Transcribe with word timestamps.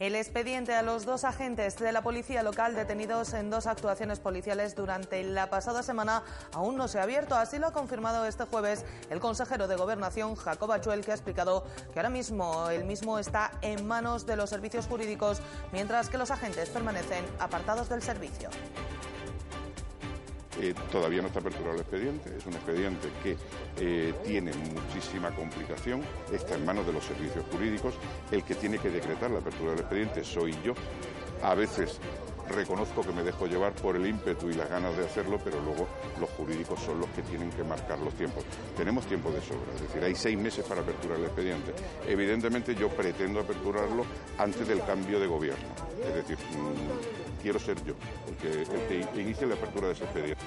El 0.00 0.14
expediente 0.14 0.72
a 0.72 0.80
los 0.80 1.04
dos 1.04 1.24
agentes 1.24 1.76
de 1.76 1.92
la 1.92 2.00
policía 2.00 2.42
local 2.42 2.74
detenidos 2.74 3.34
en 3.34 3.50
dos 3.50 3.66
actuaciones 3.66 4.18
policiales 4.18 4.74
durante 4.74 5.22
la 5.22 5.50
pasada 5.50 5.82
semana 5.82 6.22
aún 6.54 6.78
no 6.78 6.88
se 6.88 6.98
ha 6.98 7.02
abierto. 7.02 7.34
Así 7.34 7.58
lo 7.58 7.66
ha 7.66 7.74
confirmado 7.74 8.24
este 8.24 8.44
jueves 8.44 8.86
el 9.10 9.20
consejero 9.20 9.68
de 9.68 9.76
Gobernación, 9.76 10.36
Jacob 10.36 10.72
Achuel, 10.72 11.04
que 11.04 11.10
ha 11.10 11.14
explicado 11.14 11.66
que 11.92 11.98
ahora 11.98 12.08
mismo 12.08 12.70
el 12.70 12.84
mismo 12.84 13.18
está 13.18 13.50
en 13.60 13.86
manos 13.86 14.24
de 14.24 14.36
los 14.36 14.48
servicios 14.48 14.86
jurídicos, 14.86 15.42
mientras 15.70 16.08
que 16.08 16.16
los 16.16 16.30
agentes 16.30 16.70
permanecen 16.70 17.26
apartados 17.38 17.90
del 17.90 18.00
servicio. 18.00 18.48
Eh, 20.62 20.74
todavía 20.92 21.22
no 21.22 21.28
está 21.28 21.40
aperturado 21.40 21.72
el 21.74 21.80
expediente, 21.80 22.36
es 22.36 22.44
un 22.44 22.52
expediente 22.52 23.08
que 23.22 23.36
eh, 23.78 24.12
tiene 24.26 24.52
muchísima 24.52 25.34
complicación, 25.34 26.02
está 26.30 26.54
en 26.54 26.66
manos 26.66 26.86
de 26.86 26.92
los 26.92 27.02
servicios 27.02 27.46
jurídicos, 27.50 27.94
el 28.30 28.44
que 28.44 28.54
tiene 28.54 28.78
que 28.78 28.90
decretar 28.90 29.30
la 29.30 29.38
apertura 29.38 29.70
del 29.70 29.80
expediente 29.80 30.22
soy 30.22 30.54
yo. 30.62 30.74
A 31.42 31.54
veces 31.54 31.98
reconozco 32.50 33.02
que 33.02 33.12
me 33.12 33.22
dejo 33.22 33.46
llevar 33.46 33.72
por 33.74 33.96
el 33.96 34.06
ímpetu 34.06 34.50
y 34.50 34.54
las 34.54 34.68
ganas 34.68 34.96
de 34.96 35.06
hacerlo, 35.06 35.38
pero 35.42 35.60
luego 35.60 35.88
los 36.18 36.28
jurídicos 36.30 36.80
son 36.80 37.00
los 37.00 37.08
que 37.10 37.22
tienen 37.22 37.50
que 37.50 37.64
marcar 37.64 37.98
los 37.98 38.14
tiempos. 38.14 38.44
Tenemos 38.76 39.06
tiempo 39.06 39.30
de 39.30 39.40
sobra, 39.40 39.72
es 39.74 39.82
decir, 39.82 40.02
hay 40.02 40.14
seis 40.14 40.38
meses 40.38 40.64
para 40.64 40.82
aperturar 40.82 41.18
el 41.18 41.24
expediente. 41.24 41.72
Evidentemente 42.06 42.74
yo 42.74 42.88
pretendo 42.88 43.40
aperturarlo 43.40 44.04
antes 44.38 44.66
del 44.68 44.84
cambio 44.84 45.18
de 45.20 45.26
gobierno, 45.26 45.68
es 46.06 46.14
decir, 46.14 46.36
mm, 46.38 47.42
quiero 47.42 47.58
ser 47.58 47.82
yo 47.84 47.94
el 48.28 48.36
que, 48.36 48.62
el 48.62 49.08
que 49.08 49.20
inicie 49.20 49.46
la 49.46 49.54
apertura 49.54 49.88
de 49.88 49.92
ese 49.94 50.04
expediente. 50.04 50.44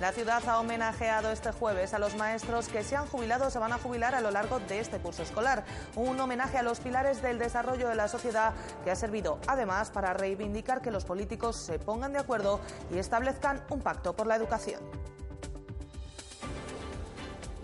La 0.00 0.12
ciudad 0.12 0.46
ha 0.46 0.60
homenajeado 0.60 1.30
este 1.30 1.52
jueves 1.52 1.94
a 1.94 1.98
los 1.98 2.16
maestros 2.16 2.68
que 2.68 2.84
se 2.84 2.96
han 2.96 3.06
jubilado 3.06 3.46
o 3.46 3.50
se 3.50 3.58
van 3.58 3.72
a 3.72 3.78
jubilar 3.78 4.14
a 4.14 4.20
lo 4.20 4.30
largo 4.30 4.60
de 4.60 4.78
este 4.78 4.98
curso 4.98 5.22
escolar. 5.22 5.64
Un 5.94 6.20
homenaje 6.20 6.58
a 6.58 6.62
los 6.62 6.80
pilares 6.80 7.22
del 7.22 7.38
desarrollo 7.38 7.88
de 7.88 7.94
la 7.94 8.06
sociedad 8.06 8.52
que 8.84 8.90
ha 8.90 8.96
servido 8.96 9.38
además 9.46 9.88
para 9.88 10.12
reivindicar 10.12 10.82
que 10.82 10.90
los 10.90 11.06
políticos 11.06 11.56
se 11.56 11.78
pongan 11.78 12.12
de 12.12 12.18
acuerdo 12.18 12.60
y 12.92 12.98
establezcan 12.98 13.64
un 13.70 13.80
pacto 13.80 14.14
por 14.14 14.26
la 14.26 14.36
educación. 14.36 14.80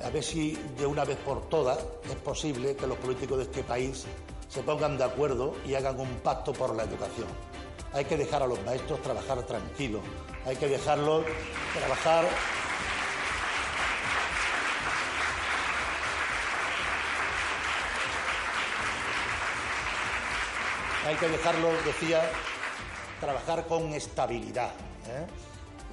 A 0.03 0.09
ver 0.09 0.25
si 0.25 0.55
de 0.78 0.87
una 0.87 1.05
vez 1.05 1.19
por 1.19 1.49
todas 1.51 1.78
es 2.05 2.17
posible 2.17 2.75
que 2.77 2.87
los 2.87 2.97
políticos 2.97 3.39
de 3.39 3.45
este 3.45 3.62
país 3.62 4.06
se 4.49 4.62
pongan 4.62 4.97
de 4.97 5.05
acuerdo 5.05 5.55
y 5.67 5.75
hagan 5.75 6.01
un 6.01 6.17
pacto 6.21 6.55
por 6.55 6.75
la 6.75 6.84
educación. 6.84 7.28
Hay 7.93 8.06
que 8.06 8.17
dejar 8.17 8.43
a 8.43 8.47
los 8.47 8.62
maestros 8.65 9.03
trabajar 9.03 9.43
tranquilos, 9.43 10.03
hay 10.47 10.57
que 10.57 10.69
dejarlos 10.69 11.25
trabajar. 11.75 12.25
Hay 21.07 21.17
que 21.17 21.29
dejarlos, 21.29 21.84
decía, 21.84 22.23
trabajar 23.21 23.67
con 23.67 23.93
estabilidad. 23.93 24.71
¿eh? 25.09 25.27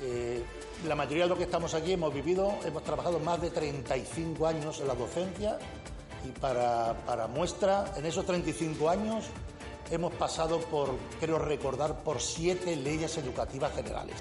Eh, 0.02 0.46
la 0.88 0.96
mayoría 0.96 1.24
de 1.24 1.30
los 1.30 1.38
que 1.38 1.46
estamos 1.46 1.74
aquí 1.74 1.94
hemos 1.94 2.14
vivido, 2.14 2.54
hemos 2.64 2.84
trabajado 2.84 3.20
más 3.20 3.42
de 3.42 3.50
35 3.50 4.48
años 4.48 4.80
en 4.80 4.88
la 4.88 4.94
docencia 4.94 5.58
y 6.24 6.30
para, 6.40 6.94
para 7.06 7.28
muestra, 7.28 7.94
en 7.98 8.06
esos 8.06 8.26
35 8.26 8.90
años 8.90 9.26
hemos 9.92 10.14
pasado 10.14 10.60
por, 10.60 10.96
creo 11.20 11.40
recordar, 11.40 12.04
por 12.04 12.22
siete 12.22 12.76
leyes 12.76 13.18
educativas 13.18 13.74
generales. 13.74 14.16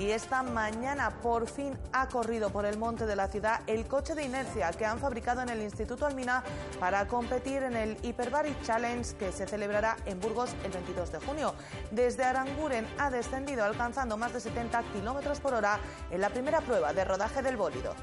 Y 0.00 0.12
esta 0.12 0.42
mañana 0.42 1.10
por 1.20 1.46
fin 1.46 1.78
ha 1.92 2.08
corrido 2.08 2.48
por 2.48 2.64
el 2.64 2.78
monte 2.78 3.04
de 3.04 3.14
la 3.14 3.28
ciudad 3.28 3.60
el 3.66 3.86
coche 3.86 4.14
de 4.14 4.24
inercia 4.24 4.70
que 4.70 4.86
han 4.86 4.98
fabricado 4.98 5.42
en 5.42 5.50
el 5.50 5.60
Instituto 5.60 6.06
Almina 6.06 6.42
para 6.78 7.06
competir 7.06 7.62
en 7.64 7.76
el 7.76 7.98
Hyperbaric 8.02 8.62
Challenge 8.62 9.14
que 9.16 9.30
se 9.30 9.46
celebrará 9.46 9.98
en 10.06 10.18
Burgos 10.18 10.54
el 10.64 10.72
22 10.72 11.12
de 11.12 11.18
junio. 11.18 11.54
Desde 11.90 12.24
Aranguren 12.24 12.86
ha 12.96 13.10
descendido 13.10 13.62
alcanzando 13.62 14.16
más 14.16 14.32
de 14.32 14.40
70 14.40 14.82
kilómetros 14.94 15.38
por 15.38 15.52
hora 15.52 15.78
en 16.10 16.22
la 16.22 16.30
primera 16.30 16.62
prueba 16.62 16.94
de 16.94 17.04
rodaje 17.04 17.42
del 17.42 17.58
bólido. 17.58 17.94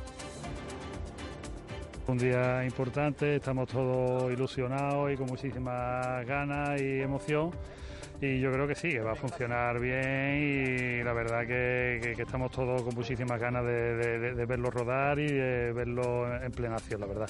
Un 2.07 2.17
día 2.17 2.63
importante, 2.63 3.35
estamos 3.35 3.67
todos 3.67 4.31
ilusionados 4.31 5.11
y 5.11 5.17
con 5.17 5.27
muchísimas 5.27 6.25
ganas 6.25 6.79
y 6.81 7.01
emoción 7.01 7.51
y 8.21 8.39
yo 8.39 8.49
creo 8.49 8.65
que 8.65 8.75
sí, 8.75 8.91
que 8.91 9.01
va 9.01 9.11
a 9.11 9.15
funcionar 9.15 9.77
bien 9.79 10.37
y 10.37 11.03
la 11.03 11.11
verdad 11.11 11.45
que, 11.45 12.13
estamos 12.17 12.51
todos 12.51 12.81
con 12.81 12.95
muchísimas 12.95 13.39
ganas 13.39 13.65
de, 13.65 14.45
verlo 14.47 14.71
rodar 14.71 15.19
y 15.19 15.27
de 15.27 15.73
verlo 15.73 16.33
en 16.41 16.51
plena 16.51 16.75
acción, 16.75 17.01
la 17.01 17.07
verdad. 17.07 17.29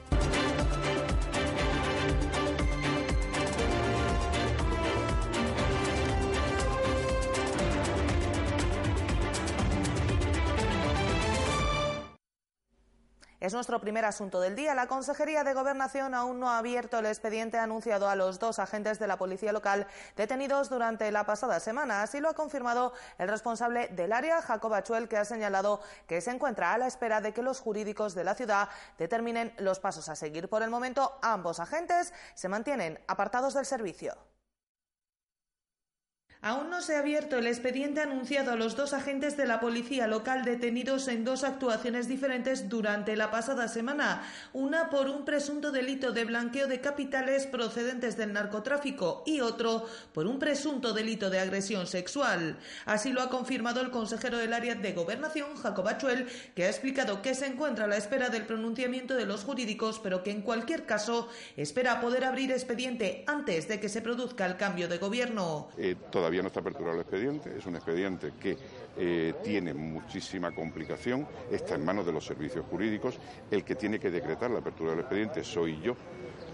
Es 13.51 13.55
nuestro 13.55 13.81
primer 13.81 14.05
asunto 14.05 14.39
del 14.39 14.55
día. 14.55 14.73
La 14.73 14.87
Consejería 14.87 15.43
de 15.43 15.53
Gobernación 15.53 16.13
aún 16.13 16.39
no 16.39 16.49
ha 16.49 16.57
abierto 16.57 16.99
el 16.99 17.05
expediente 17.05 17.57
anunciado 17.57 18.07
a 18.07 18.15
los 18.15 18.39
dos 18.39 18.59
agentes 18.59 18.97
de 18.97 19.07
la 19.07 19.17
Policía 19.17 19.51
Local 19.51 19.87
detenidos 20.15 20.69
durante 20.69 21.11
la 21.11 21.25
pasada 21.25 21.59
semana. 21.59 22.01
Así 22.01 22.21
lo 22.21 22.29
ha 22.29 22.33
confirmado 22.33 22.93
el 23.17 23.27
responsable 23.27 23.89
del 23.89 24.13
área, 24.13 24.41
Jacob 24.41 24.73
Achuel, 24.73 25.09
que 25.09 25.17
ha 25.17 25.25
señalado 25.25 25.81
que 26.07 26.21
se 26.21 26.31
encuentra 26.31 26.71
a 26.71 26.77
la 26.77 26.87
espera 26.87 27.19
de 27.19 27.33
que 27.33 27.41
los 27.41 27.59
jurídicos 27.59 28.15
de 28.15 28.23
la 28.23 28.35
ciudad 28.35 28.69
determinen 28.97 29.53
los 29.57 29.81
pasos 29.81 30.07
a 30.07 30.15
seguir. 30.15 30.47
Por 30.47 30.63
el 30.63 30.69
momento, 30.69 31.19
ambos 31.21 31.59
agentes 31.59 32.13
se 32.35 32.47
mantienen 32.47 33.03
apartados 33.09 33.53
del 33.53 33.65
servicio. 33.65 34.15
Aún 36.43 36.71
no 36.71 36.81
se 36.81 36.95
ha 36.95 36.99
abierto 36.99 37.37
el 37.37 37.45
expediente 37.45 38.01
anunciado 38.01 38.53
a 38.53 38.55
los 38.55 38.75
dos 38.75 38.93
agentes 38.93 39.37
de 39.37 39.45
la 39.45 39.59
policía 39.59 40.07
local 40.07 40.43
detenidos 40.43 41.07
en 41.07 41.23
dos 41.23 41.43
actuaciones 41.43 42.07
diferentes 42.07 42.67
durante 42.67 43.15
la 43.15 43.29
pasada 43.29 43.67
semana, 43.67 44.23
una 44.51 44.89
por 44.89 45.07
un 45.07 45.23
presunto 45.23 45.71
delito 45.71 46.13
de 46.13 46.25
blanqueo 46.25 46.65
de 46.65 46.81
capitales 46.81 47.45
procedentes 47.45 48.17
del 48.17 48.33
narcotráfico 48.33 49.21
y 49.27 49.41
otro 49.41 49.85
por 50.13 50.25
un 50.25 50.39
presunto 50.39 50.93
delito 50.93 51.29
de 51.29 51.39
agresión 51.39 51.85
sexual. 51.85 52.57
Así 52.85 53.11
lo 53.11 53.21
ha 53.21 53.29
confirmado 53.29 53.79
el 53.81 53.91
consejero 53.91 54.39
del 54.39 54.53
área 54.53 54.73
de 54.73 54.93
gobernación, 54.93 55.55
Jacob 55.57 55.87
Achuel, 55.89 56.27
que 56.55 56.65
ha 56.65 56.69
explicado 56.69 57.21
que 57.21 57.35
se 57.35 57.45
encuentra 57.45 57.85
a 57.85 57.87
la 57.87 57.97
espera 57.97 58.29
del 58.29 58.47
pronunciamiento 58.47 59.13
de 59.13 59.27
los 59.27 59.43
jurídicos, 59.43 59.99
pero 59.99 60.23
que 60.23 60.31
en 60.31 60.41
cualquier 60.41 60.87
caso 60.87 61.29
espera 61.55 62.01
poder 62.01 62.25
abrir 62.25 62.51
expediente 62.51 63.25
antes 63.27 63.67
de 63.67 63.79
que 63.79 63.89
se 63.89 64.01
produzca 64.01 64.47
el 64.47 64.57
cambio 64.57 64.87
de 64.87 64.97
gobierno. 64.97 65.69
Eh, 65.77 65.95
no 66.39 66.47
está 66.47 66.61
aperturado 66.61 66.95
el 66.95 67.01
expediente, 67.01 67.57
es 67.57 67.65
un 67.65 67.75
expediente 67.75 68.33
que 68.39 68.57
eh, 68.97 69.33
tiene 69.43 69.73
muchísima 69.73 70.53
complicación, 70.53 71.27
está 71.51 71.75
en 71.75 71.83
manos 71.83 72.05
de 72.05 72.13
los 72.13 72.25
servicios 72.25 72.65
jurídicos, 72.69 73.17
el 73.49 73.63
que 73.63 73.75
tiene 73.75 73.99
que 73.99 74.09
decretar 74.09 74.49
la 74.51 74.59
apertura 74.59 74.91
del 74.91 75.01
expediente 75.01 75.43
soy 75.43 75.81
yo. 75.81 75.95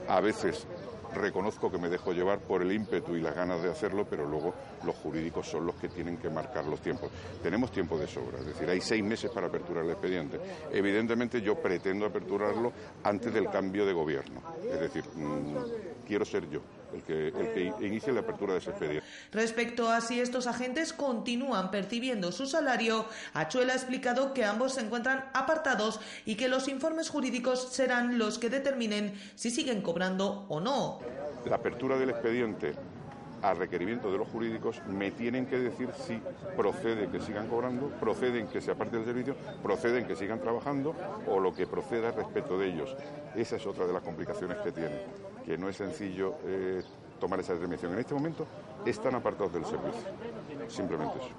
A 0.07 0.21
veces 0.21 0.65
reconozco 1.13 1.71
que 1.71 1.77
me 1.77 1.89
dejo 1.89 2.13
llevar 2.13 2.39
por 2.39 2.61
el 2.61 2.71
ímpetu 2.71 3.15
y 3.15 3.21
las 3.21 3.35
ganas 3.35 3.61
de 3.61 3.69
hacerlo, 3.69 4.05
pero 4.09 4.25
luego 4.25 4.53
los 4.85 4.95
jurídicos 4.95 5.47
son 5.47 5.65
los 5.65 5.75
que 5.75 5.89
tienen 5.89 6.17
que 6.17 6.29
marcar 6.29 6.65
los 6.65 6.81
tiempos. 6.81 7.09
Tenemos 7.41 7.71
tiempo 7.71 7.97
de 7.97 8.07
sobra, 8.07 8.39
es 8.39 8.45
decir, 8.45 8.69
hay 8.69 8.81
seis 8.81 9.03
meses 9.03 9.31
para 9.31 9.47
aperturar 9.47 9.83
el 9.83 9.91
expediente. 9.91 10.39
Evidentemente 10.71 11.41
yo 11.41 11.55
pretendo 11.55 12.05
aperturarlo 12.05 12.71
antes 13.03 13.33
del 13.33 13.49
cambio 13.49 13.85
de 13.85 13.93
gobierno, 13.93 14.41
es 14.63 14.79
decir, 14.79 15.03
mm, 15.15 16.05
quiero 16.05 16.25
ser 16.25 16.49
yo 16.49 16.61
el 16.93 17.01
que, 17.03 17.27
el 17.27 17.53
que 17.53 17.85
inicie 17.85 18.13
la 18.13 18.21
apertura 18.21 18.53
de 18.53 18.59
ese 18.59 18.69
expediente. 18.71 19.05
Respecto 19.31 19.89
a 19.89 20.01
si 20.01 20.19
estos 20.19 20.47
agentes 20.47 20.93
continúan 20.93 21.71
percibiendo 21.71 22.31
su 22.31 22.47
salario, 22.47 23.05
Achuel 23.33 23.69
ha 23.69 23.73
explicado 23.73 24.33
que 24.33 24.45
ambos 24.45 24.75
se 24.75 24.81
encuentran 24.81 25.25
apartados 25.33 25.99
y 26.25 26.35
que 26.35 26.47
los 26.47 26.67
informes 26.67 27.09
jurídicos 27.09 27.69
serán 27.71 28.17
los 28.17 28.39
que 28.39 28.49
determinen 28.49 29.13
si 29.35 29.49
siguen 29.49 29.81
cobrando 29.81 30.45
o 30.49 30.59
no. 30.59 30.99
La 31.45 31.55
apertura 31.57 31.97
del 31.97 32.09
expediente 32.09 32.73
a 33.41 33.53
requerimiento 33.53 34.11
de 34.11 34.17
los 34.17 34.27
jurídicos 34.27 34.81
me 34.87 35.11
tienen 35.11 35.45
que 35.45 35.57
decir 35.57 35.89
si 35.93 36.19
procede 36.55 37.07
que 37.09 37.19
sigan 37.19 37.47
cobrando, 37.47 37.89
proceden 37.99 38.47
que 38.47 38.61
se 38.61 38.71
aparte 38.71 38.97
del 38.97 39.05
servicio, 39.05 39.35
proceden 39.61 40.05
que 40.05 40.15
sigan 40.15 40.39
trabajando 40.39 40.95
o 41.27 41.39
lo 41.39 41.53
que 41.53 41.67
proceda 41.67 42.11
respecto 42.11 42.57
de 42.57 42.67
ellos. 42.67 42.95
Esa 43.35 43.57
es 43.57 43.65
otra 43.65 43.85
de 43.85 43.93
las 43.93 44.03
complicaciones 44.03 44.57
que 44.57 44.71
tienen, 44.71 44.99
que 45.45 45.57
no 45.57 45.69
es 45.69 45.77
sencillo 45.77 46.35
eh, 46.45 46.81
tomar 47.19 47.39
esa 47.39 47.53
determinación. 47.53 47.93
En 47.93 47.99
este 47.99 48.13
momento 48.13 48.47
están 48.85 49.15
apartados 49.15 49.53
del 49.53 49.65
servicio. 49.65 50.01
Simplemente 50.67 51.17
eso. 51.17 51.29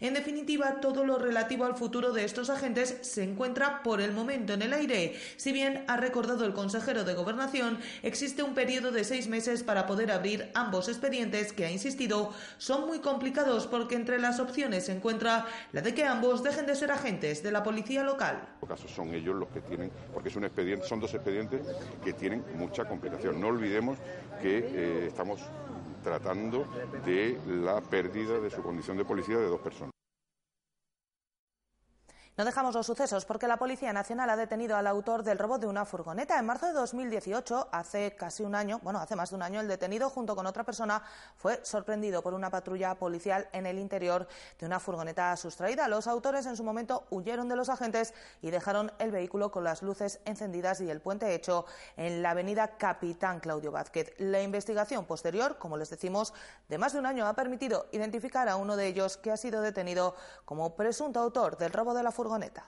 En 0.00 0.14
definitiva, 0.14 0.80
todo 0.80 1.04
lo 1.04 1.18
relativo 1.18 1.64
al 1.64 1.76
futuro 1.76 2.12
de 2.12 2.24
estos 2.24 2.50
agentes 2.50 2.98
se 3.02 3.22
encuentra 3.22 3.82
por 3.82 4.00
el 4.00 4.12
momento 4.12 4.52
en 4.52 4.62
el 4.62 4.72
aire. 4.72 5.16
Si 5.36 5.52
bien 5.52 5.84
ha 5.88 5.96
recordado 5.96 6.44
el 6.44 6.52
consejero 6.52 7.04
de 7.04 7.14
Gobernación, 7.14 7.78
existe 8.02 8.42
un 8.42 8.54
periodo 8.54 8.92
de 8.92 9.04
seis 9.04 9.28
meses 9.28 9.62
para 9.62 9.86
poder 9.86 10.10
abrir 10.10 10.50
ambos 10.54 10.88
expedientes 10.88 11.52
que, 11.52 11.66
ha 11.66 11.70
insistido, 11.70 12.32
son 12.58 12.86
muy 12.86 13.00
complicados 13.00 13.66
porque 13.66 13.96
entre 13.96 14.18
las 14.18 14.40
opciones 14.40 14.86
se 14.86 14.92
encuentra 14.92 15.46
la 15.72 15.80
de 15.80 15.94
que 15.94 16.04
ambos 16.04 16.42
dejen 16.42 16.66
de 16.66 16.74
ser 16.74 16.90
agentes 16.90 17.42
de 17.42 17.52
la 17.52 17.62
policía 17.62 18.02
local. 18.02 18.48
En 18.62 18.68
caso 18.68 18.88
son 18.88 19.14
ellos 19.14 19.34
los 19.34 19.48
que 19.48 19.60
tienen, 19.60 19.90
porque 20.12 20.28
es 20.28 20.36
un 20.36 20.44
expediente, 20.44 20.86
son 20.86 21.00
dos 21.00 21.14
expedientes 21.14 21.60
que 22.04 22.12
tienen 22.12 22.44
mucha 22.56 22.84
complicación. 22.84 23.40
No 23.40 23.48
olvidemos 23.48 23.98
que 24.40 24.58
eh, 24.58 25.06
estamos 25.08 25.25
tratando 26.02 26.64
de 27.04 27.38
la 27.46 27.80
pérdida 27.80 28.38
de 28.38 28.50
su 28.50 28.62
condición 28.62 28.96
de 28.96 29.04
policía 29.04 29.38
de 29.38 29.46
dos 29.46 29.60
personas. 29.60 29.95
No 32.38 32.44
dejamos 32.44 32.74
los 32.74 32.84
sucesos 32.84 33.24
porque 33.24 33.48
la 33.48 33.56
Policía 33.56 33.94
Nacional 33.94 34.28
ha 34.28 34.36
detenido 34.36 34.76
al 34.76 34.86
autor 34.86 35.22
del 35.22 35.38
robo 35.38 35.56
de 35.56 35.66
una 35.66 35.86
furgoneta. 35.86 36.38
En 36.38 36.44
marzo 36.44 36.66
de 36.66 36.74
2018, 36.74 37.68
hace 37.72 38.14
casi 38.14 38.42
un 38.42 38.54
año, 38.54 38.78
bueno, 38.82 38.98
hace 38.98 39.16
más 39.16 39.30
de 39.30 39.36
un 39.36 39.42
año, 39.42 39.58
el 39.58 39.68
detenido 39.68 40.10
junto 40.10 40.36
con 40.36 40.44
otra 40.44 40.62
persona 40.62 41.02
fue 41.38 41.64
sorprendido 41.64 42.22
por 42.22 42.34
una 42.34 42.50
patrulla 42.50 42.94
policial 42.96 43.48
en 43.54 43.64
el 43.64 43.78
interior 43.78 44.28
de 44.60 44.66
una 44.66 44.78
furgoneta 44.78 45.34
sustraída. 45.38 45.88
Los 45.88 46.06
autores 46.06 46.44
en 46.44 46.58
su 46.58 46.62
momento 46.62 47.06
huyeron 47.08 47.48
de 47.48 47.56
los 47.56 47.70
agentes 47.70 48.12
y 48.42 48.50
dejaron 48.50 48.92
el 48.98 49.12
vehículo 49.12 49.50
con 49.50 49.64
las 49.64 49.80
luces 49.80 50.20
encendidas 50.26 50.82
y 50.82 50.90
el 50.90 51.00
puente 51.00 51.34
hecho 51.34 51.64
en 51.96 52.20
la 52.20 52.32
avenida 52.32 52.76
Capitán 52.76 53.40
Claudio 53.40 53.72
Vázquez. 53.72 54.12
La 54.18 54.42
investigación 54.42 55.06
posterior, 55.06 55.56
como 55.56 55.78
les 55.78 55.88
decimos, 55.88 56.34
de 56.68 56.76
más 56.76 56.92
de 56.92 56.98
un 56.98 57.06
año 57.06 57.26
ha 57.26 57.32
permitido 57.32 57.86
identificar 57.92 58.46
a 58.50 58.56
uno 58.56 58.76
de 58.76 58.88
ellos 58.88 59.16
que 59.16 59.32
ha 59.32 59.38
sido 59.38 59.62
detenido 59.62 60.14
como 60.44 60.76
presunto 60.76 61.18
autor 61.20 61.56
del 61.56 61.72
robo 61.72 61.94
de 61.94 62.02
la 62.02 62.10
furgoneta 62.10 62.25
furgoneta 62.26 62.62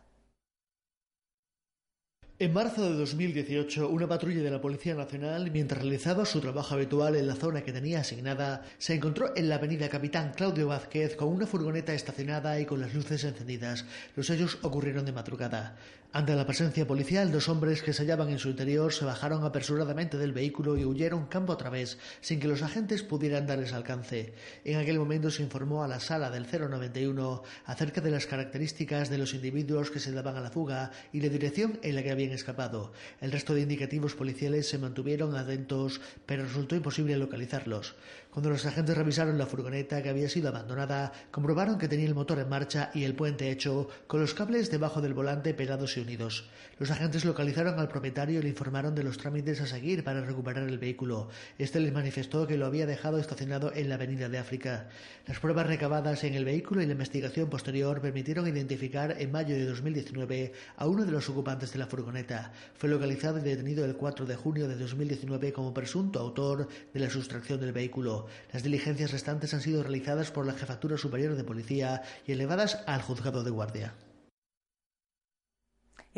en 2.40 2.52
marzo 2.52 2.88
de 2.88 2.96
2018, 2.96 3.88
una 3.88 4.06
patrulla 4.06 4.40
de 4.42 4.50
la 4.50 4.60
Policía 4.60 4.94
Nacional, 4.94 5.50
mientras 5.50 5.82
realizaba 5.82 6.24
su 6.24 6.40
trabajo 6.40 6.76
habitual 6.76 7.16
en 7.16 7.26
la 7.26 7.34
zona 7.34 7.62
que 7.62 7.72
tenía 7.72 7.98
asignada, 7.98 8.62
se 8.78 8.94
encontró 8.94 9.36
en 9.36 9.48
la 9.48 9.56
avenida 9.56 9.88
Capitán 9.88 10.32
Claudio 10.36 10.68
Vázquez 10.68 11.16
con 11.16 11.30
una 11.30 11.48
furgoneta 11.48 11.94
estacionada 11.94 12.60
y 12.60 12.64
con 12.64 12.80
las 12.80 12.94
luces 12.94 13.24
encendidas. 13.24 13.86
Los 14.14 14.30
hechos 14.30 14.58
ocurrieron 14.62 15.04
de 15.04 15.10
madrugada. 15.10 15.74
Ante 16.10 16.34
la 16.34 16.46
presencia 16.46 16.86
policial, 16.86 17.30
dos 17.30 17.50
hombres 17.50 17.82
que 17.82 17.92
se 17.92 18.02
hallaban 18.02 18.30
en 18.30 18.38
su 18.38 18.48
interior 18.48 18.94
se 18.94 19.04
bajaron 19.04 19.44
apresuradamente 19.44 20.16
del 20.16 20.32
vehículo 20.32 20.78
y 20.78 20.84
huyeron 20.86 21.26
campo 21.26 21.52
a 21.52 21.58
través, 21.58 21.98
sin 22.22 22.40
que 22.40 22.48
los 22.48 22.62
agentes 22.62 23.02
pudieran 23.02 23.46
darles 23.46 23.74
alcance. 23.74 24.32
En 24.64 24.78
aquel 24.78 24.98
momento 24.98 25.30
se 25.30 25.42
informó 25.42 25.84
a 25.84 25.88
la 25.88 26.00
sala 26.00 26.30
del 26.30 26.46
091 26.50 27.42
acerca 27.66 28.00
de 28.00 28.10
las 28.10 28.26
características 28.26 29.10
de 29.10 29.18
los 29.18 29.34
individuos 29.34 29.90
que 29.90 30.00
se 30.00 30.12
daban 30.12 30.36
a 30.36 30.40
la 30.40 30.50
fuga 30.50 30.92
y 31.12 31.20
la 31.20 31.28
dirección 31.28 31.78
en 31.82 31.94
la 31.94 32.02
que 32.02 32.10
habían 32.10 32.27
escapado. 32.32 32.92
El 33.20 33.32
resto 33.32 33.54
de 33.54 33.62
indicativos 33.62 34.14
policiales 34.14 34.68
se 34.68 34.78
mantuvieron 34.78 35.34
atentos, 35.36 36.00
pero 36.26 36.44
resultó 36.44 36.76
imposible 36.76 37.16
localizarlos. 37.16 37.94
Cuando 38.38 38.50
los 38.50 38.66
agentes 38.66 38.96
revisaron 38.96 39.36
la 39.36 39.46
furgoneta 39.46 40.00
que 40.00 40.10
había 40.10 40.28
sido 40.28 40.50
abandonada, 40.50 41.10
comprobaron 41.32 41.76
que 41.76 41.88
tenía 41.88 42.06
el 42.06 42.14
motor 42.14 42.38
en 42.38 42.48
marcha 42.48 42.92
y 42.94 43.02
el 43.02 43.16
puente 43.16 43.50
hecho, 43.50 43.88
con 44.06 44.20
los 44.20 44.32
cables 44.32 44.70
debajo 44.70 45.00
del 45.00 45.12
volante 45.12 45.54
pegados 45.54 45.96
y 45.96 46.02
unidos. 46.02 46.48
Los 46.78 46.92
agentes 46.92 47.24
localizaron 47.24 47.80
al 47.80 47.88
propietario 47.88 48.38
y 48.38 48.42
le 48.44 48.50
informaron 48.50 48.94
de 48.94 49.02
los 49.02 49.18
trámites 49.18 49.60
a 49.60 49.66
seguir 49.66 50.04
para 50.04 50.20
recuperar 50.20 50.68
el 50.68 50.78
vehículo. 50.78 51.30
Este 51.58 51.80
les 51.80 51.92
manifestó 51.92 52.46
que 52.46 52.56
lo 52.56 52.66
había 52.66 52.86
dejado 52.86 53.18
estacionado 53.18 53.72
en 53.74 53.88
la 53.88 53.96
Avenida 53.96 54.28
de 54.28 54.38
África. 54.38 54.88
Las 55.26 55.40
pruebas 55.40 55.66
recabadas 55.66 56.22
en 56.22 56.34
el 56.34 56.44
vehículo 56.44 56.80
y 56.80 56.86
la 56.86 56.92
investigación 56.92 57.50
posterior 57.50 58.00
permitieron 58.00 58.46
identificar 58.46 59.16
en 59.18 59.32
mayo 59.32 59.56
de 59.56 59.66
2019 59.66 60.52
a 60.76 60.86
uno 60.86 61.04
de 61.04 61.10
los 61.10 61.28
ocupantes 61.28 61.72
de 61.72 61.80
la 61.80 61.88
furgoneta. 61.88 62.52
Fue 62.76 62.88
localizado 62.88 63.38
y 63.38 63.42
detenido 63.42 63.84
el 63.84 63.96
4 63.96 64.26
de 64.26 64.36
junio 64.36 64.68
de 64.68 64.76
2019 64.76 65.52
como 65.52 65.74
presunto 65.74 66.20
autor 66.20 66.68
de 66.94 67.00
la 67.00 67.10
sustracción 67.10 67.58
del 67.58 67.72
vehículo. 67.72 68.27
Las 68.52 68.62
diligencias 68.62 69.12
restantes 69.12 69.54
han 69.54 69.60
sido 69.60 69.82
realizadas 69.82 70.30
por 70.30 70.46
la 70.46 70.54
Jefatura 70.54 70.96
Superior 70.96 71.36
de 71.36 71.44
Policía 71.44 72.02
y 72.26 72.32
elevadas 72.32 72.82
al 72.86 73.02
Juzgado 73.02 73.44
de 73.44 73.50
Guardia. 73.50 73.94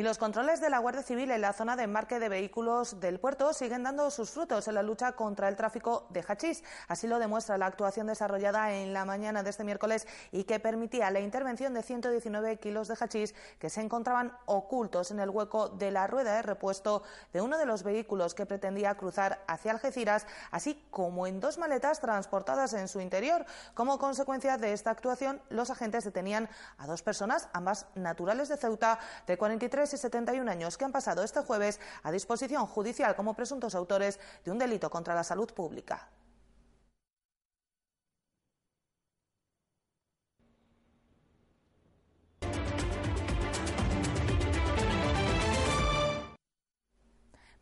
Y 0.00 0.02
los 0.02 0.16
controles 0.16 0.62
de 0.62 0.70
la 0.70 0.78
Guardia 0.78 1.02
Civil 1.02 1.30
en 1.30 1.42
la 1.42 1.52
zona 1.52 1.76
de 1.76 1.82
embarque 1.82 2.18
de 2.18 2.30
vehículos 2.30 3.00
del 3.00 3.20
puerto 3.20 3.52
siguen 3.52 3.82
dando 3.82 4.10
sus 4.10 4.30
frutos 4.30 4.66
en 4.66 4.76
la 4.76 4.82
lucha 4.82 5.12
contra 5.12 5.46
el 5.46 5.56
tráfico 5.56 6.06
de 6.08 6.24
hachís. 6.26 6.64
Así 6.88 7.06
lo 7.06 7.18
demuestra 7.18 7.58
la 7.58 7.66
actuación 7.66 8.06
desarrollada 8.06 8.72
en 8.72 8.94
la 8.94 9.04
mañana 9.04 9.42
de 9.42 9.50
este 9.50 9.62
miércoles 9.62 10.06
y 10.32 10.44
que 10.44 10.58
permitía 10.58 11.10
la 11.10 11.20
intervención 11.20 11.74
de 11.74 11.82
119 11.82 12.56
kilos 12.56 12.88
de 12.88 12.96
hachís 12.98 13.34
que 13.58 13.68
se 13.68 13.82
encontraban 13.82 14.32
ocultos 14.46 15.10
en 15.10 15.20
el 15.20 15.28
hueco 15.28 15.68
de 15.68 15.90
la 15.90 16.06
rueda 16.06 16.32
de 16.32 16.40
repuesto 16.40 17.02
de 17.34 17.42
uno 17.42 17.58
de 17.58 17.66
los 17.66 17.82
vehículos 17.82 18.32
que 18.32 18.46
pretendía 18.46 18.94
cruzar 18.94 19.44
hacia 19.48 19.72
Algeciras, 19.72 20.26
así 20.50 20.82
como 20.90 21.26
en 21.26 21.40
dos 21.40 21.58
maletas 21.58 22.00
transportadas 22.00 22.72
en 22.72 22.88
su 22.88 23.02
interior. 23.02 23.44
Como 23.74 23.98
consecuencia 23.98 24.56
de 24.56 24.72
esta 24.72 24.92
actuación, 24.92 25.42
los 25.50 25.68
agentes 25.68 26.04
detenían 26.04 26.48
a 26.78 26.86
dos 26.86 27.02
personas, 27.02 27.50
ambas 27.52 27.84
naturales 27.94 28.48
de 28.48 28.56
Ceuta, 28.56 28.98
de 29.26 29.36
43 29.36 29.89
y 29.92 29.98
71 29.98 30.50
años 30.50 30.76
que 30.76 30.84
han 30.84 30.92
pasado 30.92 31.22
este 31.22 31.40
jueves 31.40 31.80
a 32.02 32.12
disposición 32.12 32.66
judicial 32.66 33.16
como 33.16 33.34
presuntos 33.34 33.74
autores 33.74 34.18
de 34.44 34.50
un 34.50 34.58
delito 34.58 34.90
contra 34.90 35.14
la 35.14 35.24
salud 35.24 35.52
pública. 35.52 36.08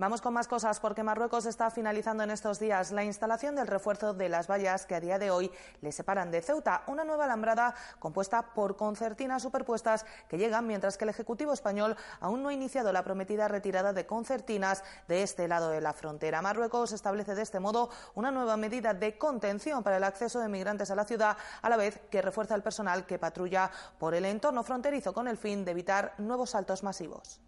Vamos 0.01 0.21
con 0.21 0.33
más 0.33 0.47
cosas 0.47 0.79
porque 0.79 1.03
Marruecos 1.03 1.45
está 1.45 1.73
finalizando 1.73 2.23
en 2.23 2.31
estos 2.31 2.61
días 2.61 2.93
la 2.93 3.03
instalación 3.03 3.57
del 3.57 3.67
refuerzo 3.67 4.15
de 4.15 4.29
las 4.29 4.49
vallas 4.49 4.87
que 4.87 4.95
a 4.95 5.01
día 5.01 5.19
de 5.19 5.33
hoy 5.33 5.51
le 5.81 5.91
separan 5.91 6.31
de 6.31 6.41
Ceuta, 6.41 6.85
una 6.87 7.03
nueva 7.03 7.25
alambrada 7.25 7.75
compuesta 7.99 8.55
por 8.55 8.77
concertinas 8.77 9.43
superpuestas 9.43 10.07
que 10.29 10.39
llegan 10.39 10.69
mientras 10.69 10.97
que 10.97 11.05
el 11.05 11.09
Ejecutivo 11.09 11.53
español 11.53 11.97
aún 12.21 12.45
no 12.45 12.51
ha 12.51 12.55
iniciado 12.55 12.93
la 12.93 13.03
prometida 13.03 13.49
retirada 13.49 13.93
de 13.93 14.07
concertinas 14.07 14.85
de 15.09 15.25
este 15.25 15.49
lado 15.49 15.69
de 15.69 15.81
la 15.81 15.93
frontera. 15.93 16.43
Marruecos 16.43 16.93
establece 16.93 17.35
de 17.35 17.43
este 17.43 17.59
modo 17.59 17.91
una 18.15 18.31
nueva 18.31 18.57
medida 18.57 18.95
de 18.95 19.19
contención 19.19 19.83
para 19.83 19.97
el 19.97 20.05
acceso 20.05 20.39
de 20.39 20.49
migrantes 20.49 20.93
a 20.93 20.95
la 20.95 21.07
ciudad, 21.07 21.37
a 21.61 21.69
la 21.69 21.77
vez 21.77 22.01
que 22.09 22.23
refuerza 22.23 22.55
el 22.55 22.63
personal 22.63 23.05
que 23.05 23.19
patrulla 23.19 23.69
por 23.99 24.15
el 24.15 24.27
entorno 24.27 24.63
fronterizo 24.63 25.13
con 25.13 25.27
el 25.27 25.39
fin 25.39 25.65
de 25.65 25.73
evitar 25.73 26.15
nuevos 26.19 26.51
saltos 26.51 26.85
masivos. 26.85 27.41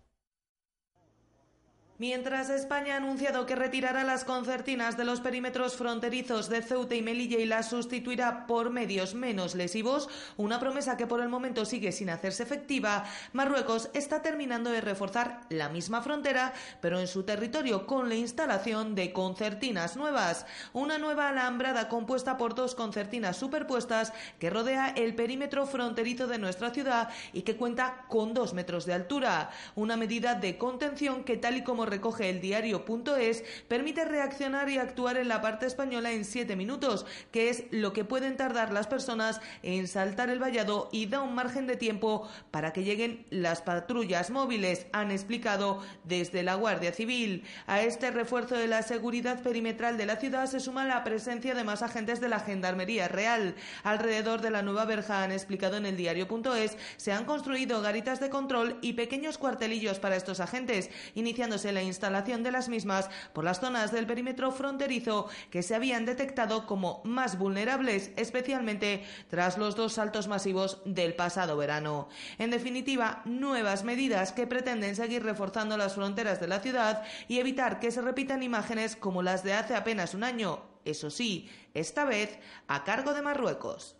Mientras 2.00 2.48
España 2.48 2.94
ha 2.94 2.96
anunciado 2.96 3.44
que 3.44 3.54
retirará 3.54 4.04
las 4.04 4.24
concertinas 4.24 4.96
de 4.96 5.04
los 5.04 5.20
perímetros 5.20 5.76
fronterizos 5.76 6.48
de 6.48 6.62
Ceuta 6.62 6.94
y 6.94 7.02
Melilla 7.02 7.38
y 7.38 7.44
las 7.44 7.68
sustituirá 7.68 8.46
por 8.46 8.70
medios 8.70 9.14
menos 9.14 9.54
lesivos, 9.54 10.08
una 10.38 10.58
promesa 10.58 10.96
que 10.96 11.06
por 11.06 11.20
el 11.20 11.28
momento 11.28 11.66
sigue 11.66 11.92
sin 11.92 12.08
hacerse 12.08 12.42
efectiva, 12.42 13.04
Marruecos 13.34 13.90
está 13.92 14.22
terminando 14.22 14.70
de 14.70 14.80
reforzar 14.80 15.42
la 15.50 15.68
misma 15.68 16.00
frontera, 16.00 16.54
pero 16.80 16.98
en 16.98 17.06
su 17.06 17.24
territorio 17.24 17.86
con 17.86 18.08
la 18.08 18.14
instalación 18.14 18.94
de 18.94 19.12
concertinas 19.12 19.94
nuevas. 19.94 20.46
Una 20.72 20.96
nueva 20.96 21.28
alambrada 21.28 21.90
compuesta 21.90 22.38
por 22.38 22.54
dos 22.54 22.74
concertinas 22.74 23.36
superpuestas 23.36 24.14
que 24.38 24.48
rodea 24.48 24.88
el 24.88 25.14
perímetro 25.14 25.66
fronterizo 25.66 26.28
de 26.28 26.38
nuestra 26.38 26.70
ciudad 26.70 27.10
y 27.34 27.42
que 27.42 27.58
cuenta 27.58 28.06
con 28.08 28.32
dos 28.32 28.54
metros 28.54 28.86
de 28.86 28.94
altura. 28.94 29.50
Una 29.74 29.98
medida 29.98 30.34
de 30.34 30.56
contención 30.56 31.24
que, 31.24 31.36
tal 31.36 31.58
y 31.58 31.62
como 31.62 31.89
recoge 31.90 32.30
el 32.30 32.40
diario.es, 32.40 33.44
permite 33.68 34.04
reaccionar 34.04 34.68
y 34.68 34.78
actuar 34.78 35.16
en 35.16 35.28
la 35.28 35.40
parte 35.40 35.66
española 35.66 36.12
en 36.12 36.24
siete 36.24 36.56
minutos, 36.56 37.04
que 37.30 37.50
es 37.50 37.64
lo 37.70 37.92
que 37.92 38.04
pueden 38.04 38.36
tardar 38.36 38.72
las 38.72 38.86
personas 38.86 39.40
en 39.62 39.88
saltar 39.88 40.30
el 40.30 40.38
vallado 40.38 40.88
y 40.92 41.06
da 41.06 41.20
un 41.20 41.34
margen 41.34 41.66
de 41.66 41.76
tiempo 41.76 42.28
para 42.50 42.72
que 42.72 42.84
lleguen 42.84 43.26
las 43.30 43.62
patrullas 43.62 44.30
móviles, 44.30 44.86
han 44.92 45.10
explicado 45.10 45.82
desde 46.04 46.42
la 46.42 46.54
Guardia 46.54 46.92
Civil. 46.92 47.44
A 47.66 47.82
este 47.82 48.10
refuerzo 48.10 48.56
de 48.56 48.68
la 48.68 48.82
seguridad 48.82 49.42
perimetral 49.42 49.96
de 49.96 50.06
la 50.06 50.16
ciudad 50.16 50.46
se 50.46 50.60
suma 50.60 50.84
la 50.84 51.04
presencia 51.04 51.54
de 51.54 51.64
más 51.64 51.82
agentes 51.82 52.20
de 52.20 52.28
la 52.28 52.40
Gendarmería 52.40 53.08
Real. 53.08 53.54
Alrededor 53.82 54.40
de 54.40 54.50
la 54.50 54.62
nueva 54.62 54.84
verja, 54.84 55.22
han 55.22 55.32
explicado 55.32 55.76
en 55.76 55.86
el 55.86 55.96
diario.es, 55.96 56.76
se 56.96 57.12
han 57.12 57.24
construido 57.24 57.82
garitas 57.82 58.20
de 58.20 58.30
control 58.30 58.78
y 58.80 58.94
pequeños 58.94 59.38
cuartelillos 59.38 59.98
para 59.98 60.16
estos 60.16 60.40
agentes, 60.40 60.90
iniciándose 61.14 61.72
la 61.72 61.79
la 61.80 61.86
instalación 61.86 62.42
de 62.42 62.52
las 62.52 62.68
mismas 62.68 63.08
por 63.32 63.42
las 63.42 63.58
zonas 63.58 63.90
del 63.90 64.06
perímetro 64.06 64.52
fronterizo 64.52 65.28
que 65.50 65.62
se 65.62 65.74
habían 65.74 66.04
detectado 66.04 66.66
como 66.66 67.00
más 67.04 67.38
vulnerables, 67.38 68.10
especialmente 68.16 69.02
tras 69.30 69.56
los 69.56 69.76
dos 69.76 69.94
saltos 69.94 70.28
masivos 70.28 70.82
del 70.84 71.14
pasado 71.14 71.56
verano. 71.56 72.10
En 72.36 72.50
definitiva, 72.50 73.22
nuevas 73.24 73.82
medidas 73.82 74.32
que 74.32 74.46
pretenden 74.46 74.94
seguir 74.94 75.24
reforzando 75.24 75.78
las 75.78 75.94
fronteras 75.94 76.38
de 76.38 76.48
la 76.48 76.60
ciudad 76.60 77.02
y 77.28 77.38
evitar 77.38 77.80
que 77.80 77.90
se 77.90 78.02
repitan 78.02 78.42
imágenes 78.42 78.94
como 78.94 79.22
las 79.22 79.42
de 79.42 79.54
hace 79.54 79.74
apenas 79.74 80.12
un 80.12 80.24
año, 80.24 80.62
eso 80.84 81.08
sí, 81.08 81.48
esta 81.72 82.04
vez 82.04 82.38
a 82.68 82.84
cargo 82.84 83.14
de 83.14 83.22
Marruecos. 83.22 83.99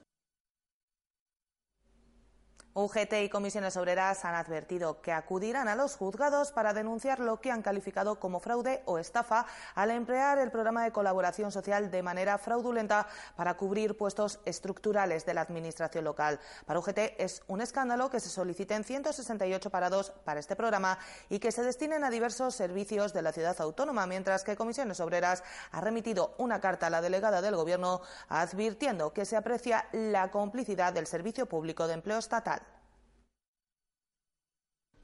UGT 2.72 3.14
y 3.24 3.28
comisiones 3.28 3.76
obreras 3.76 4.24
han 4.24 4.36
advertido 4.36 5.00
que 5.00 5.12
acudirán 5.12 5.66
a 5.66 5.74
los 5.74 5.96
juzgados 5.96 6.52
para 6.52 6.72
denunciar 6.72 7.18
lo 7.18 7.40
que 7.40 7.50
han 7.50 7.62
calificado 7.62 8.20
como 8.20 8.38
fraude 8.38 8.82
o 8.84 8.98
estafa 8.98 9.44
al 9.74 9.90
emplear 9.90 10.38
el 10.38 10.52
programa 10.52 10.84
de 10.84 10.92
colaboración 10.92 11.50
social 11.50 11.90
de 11.90 12.02
manera 12.02 12.38
fraudulenta 12.38 13.08
para 13.34 13.56
cubrir 13.56 13.96
puestos 13.96 14.38
estructurales 14.44 15.26
de 15.26 15.34
la 15.34 15.40
administración 15.40 16.04
local. 16.04 16.38
Para 16.64 16.78
UGT 16.78 16.98
es 17.18 17.42
un 17.48 17.60
escándalo 17.60 18.08
que 18.08 18.20
se 18.20 18.28
soliciten 18.28 18.84
168 18.84 19.70
parados 19.70 20.12
para 20.24 20.38
este 20.38 20.54
programa 20.54 20.98
y 21.28 21.40
que 21.40 21.50
se 21.50 21.64
destinen 21.64 22.04
a 22.04 22.10
diversos 22.10 22.54
servicios 22.54 23.12
de 23.12 23.22
la 23.22 23.32
ciudad 23.32 23.60
autónoma, 23.60 24.06
mientras 24.06 24.44
que 24.44 24.56
comisiones 24.56 25.00
obreras 25.00 25.42
ha 25.72 25.80
remitido 25.80 26.34
una 26.38 26.60
carta 26.60 26.86
a 26.86 26.90
la 26.90 27.00
delegada 27.00 27.42
del 27.42 27.56
Gobierno 27.56 28.00
advirtiendo 28.28 29.12
que 29.12 29.24
se 29.24 29.36
aprecia 29.36 29.88
la 29.92 30.30
complicidad 30.30 30.92
del 30.92 31.08
Servicio 31.08 31.46
Público 31.46 31.88
de 31.88 31.94
Empleo 31.94 32.18
Estatal. 32.18 32.60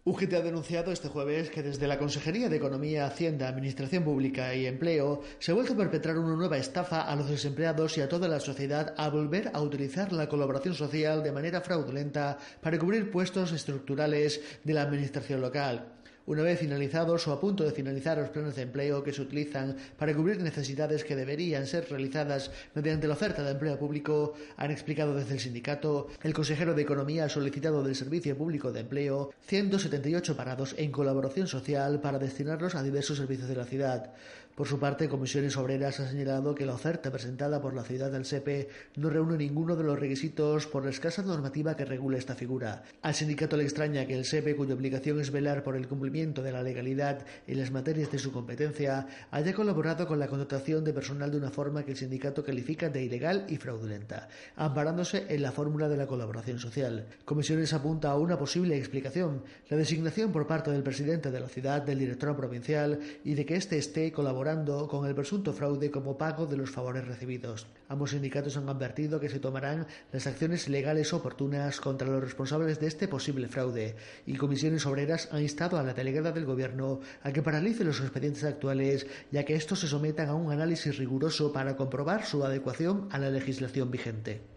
UGT 0.09 0.35
ha 0.35 0.41
denunciado 0.41 0.93
este 0.93 1.09
jueves 1.09 1.51
que 1.51 1.65
desde 1.65 1.89
la 1.89 1.99
Consejería 1.99 2.49
de 2.49 2.59
Economía, 2.59 3.09
Hacienda, 3.09 3.49
Administración 3.49 4.05
Pública 4.05 4.55
y 4.55 4.65
Empleo 4.65 5.21
se 5.41 5.51
ha 5.51 5.55
vuelto 5.55 5.73
a 5.73 5.77
perpetrar 5.77 6.17
una 6.17 6.37
nueva 6.37 6.59
estafa 6.59 7.03
a 7.03 7.17
los 7.17 7.29
desempleados 7.29 7.99
y 7.99 8.03
a 8.03 8.09
toda 8.09 8.29
la 8.29 8.39
sociedad 8.39 8.95
a 8.99 9.09
volver 9.09 9.51
a 9.53 9.61
utilizar 9.61 10.13
la 10.13 10.29
colaboración 10.29 10.75
social 10.75 11.25
de 11.25 11.33
manera 11.33 11.61
fraudulenta 11.61 12.39
para 12.61 12.79
cubrir 12.79 13.11
puestos 13.11 13.51
estructurales 13.51 14.41
de 14.63 14.75
la 14.75 14.83
Administración 14.83 15.41
local. 15.41 15.89
Una 16.27 16.43
vez 16.43 16.59
finalizados 16.59 17.29
o 17.29 17.33
a 17.33 17.39
punto 17.39 17.63
de 17.63 17.71
finalizar 17.71 18.19
los 18.19 18.31
planes 18.31 18.57
de 18.57 18.63
empleo 18.63 19.05
que 19.05 19.13
se 19.13 19.23
utilizan 19.23 19.77
para 19.97 20.13
cubrir 20.13 20.43
necesidades 20.43 21.05
que 21.05 21.15
deberían 21.15 21.69
ser 21.69 21.89
realizadas 21.89 22.51
mediante 22.75 23.07
la 23.07 23.15
oferta 23.15 23.45
de 23.45 23.53
empleo 23.53 23.79
público, 23.79 24.35
han 24.57 24.73
explicado 24.73 25.15
desde 25.15 25.35
el 25.35 25.41
sindicato, 25.41 26.09
el 26.25 26.35
consejero 26.35 26.75
de 26.75 26.83
Economía 26.83 27.27
ha 27.27 27.29
solicitado 27.29 27.85
del 27.85 27.95
Servicio 27.95 28.37
Público 28.37 28.73
de 28.73 28.81
Empleo 28.81 29.31
178 29.47 30.37
parados 30.37 30.75
en 30.79 30.91
colaboración 30.91 31.47
social 31.47 32.01
para 32.01 32.19
destinarlos 32.19 32.75
a 32.75 32.83
diversos 32.83 33.19
servicios 33.19 33.49
de 33.49 33.55
la 33.55 33.65
ciudad. 33.65 34.13
Por 34.57 34.67
su 34.67 34.79
parte, 34.79 35.07
Comisiones 35.07 35.55
Obreras 35.59 36.01
ha 36.01 36.09
señalado 36.09 36.55
que 36.55 36.65
la 36.65 36.73
oferta 36.73 37.13
presentada 37.13 37.61
por 37.61 37.75
la 37.75 37.85
ciudad 37.85 38.11
del 38.11 38.25
SEPE 38.25 38.71
no 38.97 39.11
reúne 39.11 39.37
ninguno 39.37 39.77
de 39.77 39.85
los 39.85 39.99
requisitos 39.99 40.67
por 40.67 40.83
la 40.83 40.89
escasa 40.89 41.21
normativa 41.21 41.77
que 41.77 41.85
regula 41.85 42.17
esta 42.17 42.35
figura. 42.35 42.83
Al 43.03 43.15
sindicato 43.15 43.59
le 43.59 43.65
extraña 43.65 44.07
que 44.07 44.17
el 44.17 44.25
SEPE, 44.25 44.57
cuya 44.57 44.73
obligación 44.73 45.21
es 45.21 45.31
velar 45.31 45.63
por 45.63 45.77
el 45.77 45.87
cumplimiento 45.87 46.43
de 46.43 46.53
la 46.53 46.63
legalidad 46.63 47.27
en 47.47 47.61
las 47.61 47.71
materias 47.71 48.11
de 48.11 48.19
su 48.19 48.33
competencia, 48.33 49.07
haya 49.31 49.53
colaborado 49.53 50.07
con 50.07 50.19
la 50.19 50.27
contratación 50.27 50.85
de 50.85 50.95
personal 50.95 51.31
de 51.31 51.37
una 51.37 51.51
forma 51.51 51.85
que 51.85 51.91
el 51.91 51.99
sindicato 51.99 52.43
califica 52.43 52.89
de 52.89 53.05
ilegal 53.05 53.45
y 53.51 53.59
fraudulenta, 53.59 54.27
amparándose 54.57 55.27
en 55.29 55.43
la 55.43 55.53
fórmula 55.53 55.87
de 55.91 55.99
la 55.99 56.07
colaboración 56.07 56.59
social. 56.59 57.09
Comisiones 57.27 57.75
apunta 57.75 58.11
a 58.11 58.19
una 58.19 58.39
posible 58.39 58.79
explicación, 58.79 59.43
la 59.69 59.77
designación 59.77 60.33
por 60.33 60.47
parte 60.47 60.71
del 60.71 60.83
presidente 60.83 61.31
de 61.31 61.41
la 61.41 61.49
ciudad 61.49 61.83
del 61.83 61.99
director 61.99 62.35
provincial 62.35 62.99
y 63.23 63.35
de 63.35 63.45
que 63.45 63.57
éste 63.57 63.77
esté 63.77 64.11
colaborando 64.11 64.46
con 64.47 65.09
el 65.09 65.15
presunto 65.15 65.53
fraude 65.53 65.91
como 65.91 66.17
pago 66.17 66.47
de 66.47 66.57
los 66.57 66.71
favores 66.71 67.09
recibidos. 67.09 67.67
Ambos 67.89 68.11
sindicatos 68.11 68.57
han 68.57 68.69
advertido 68.69 69.19
que 69.19 69.29
se 69.29 69.41
tomarán 69.41 69.89
las 70.13 70.29
acciones 70.29 70.69
legales 70.69 71.13
oportunas 71.13 71.81
contra 71.81 72.07
los 72.07 72.23
responsables 72.23 72.79
de 72.79 72.87
este 72.87 73.09
posible 73.09 73.49
fraude 73.49 73.97
y 74.25 74.37
comisiones 74.37 74.87
obreras 74.87 75.29
han 75.33 75.43
instado 75.43 75.79
a 75.79 75.83
la 75.83 75.95
delegada 75.95 76.31
del 76.31 76.45
Gobierno 76.45 77.01
a 77.25 77.33
que 77.33 77.43
paralice 77.43 77.83
los 77.83 78.01
expedientes 78.01 78.45
actuales 78.45 79.09
ya 79.33 79.45
que 79.45 79.57
estos 79.57 79.81
se 79.81 79.89
sometan 79.89 80.29
a 80.29 80.35
un 80.35 80.53
análisis 80.53 80.97
riguroso 80.97 81.53
para 81.53 81.75
comprobar 81.75 82.25
su 82.25 82.45
adecuación 82.45 83.09
a 83.11 83.19
la 83.19 83.31
legislación 83.31 83.91
vigente. 83.91 84.56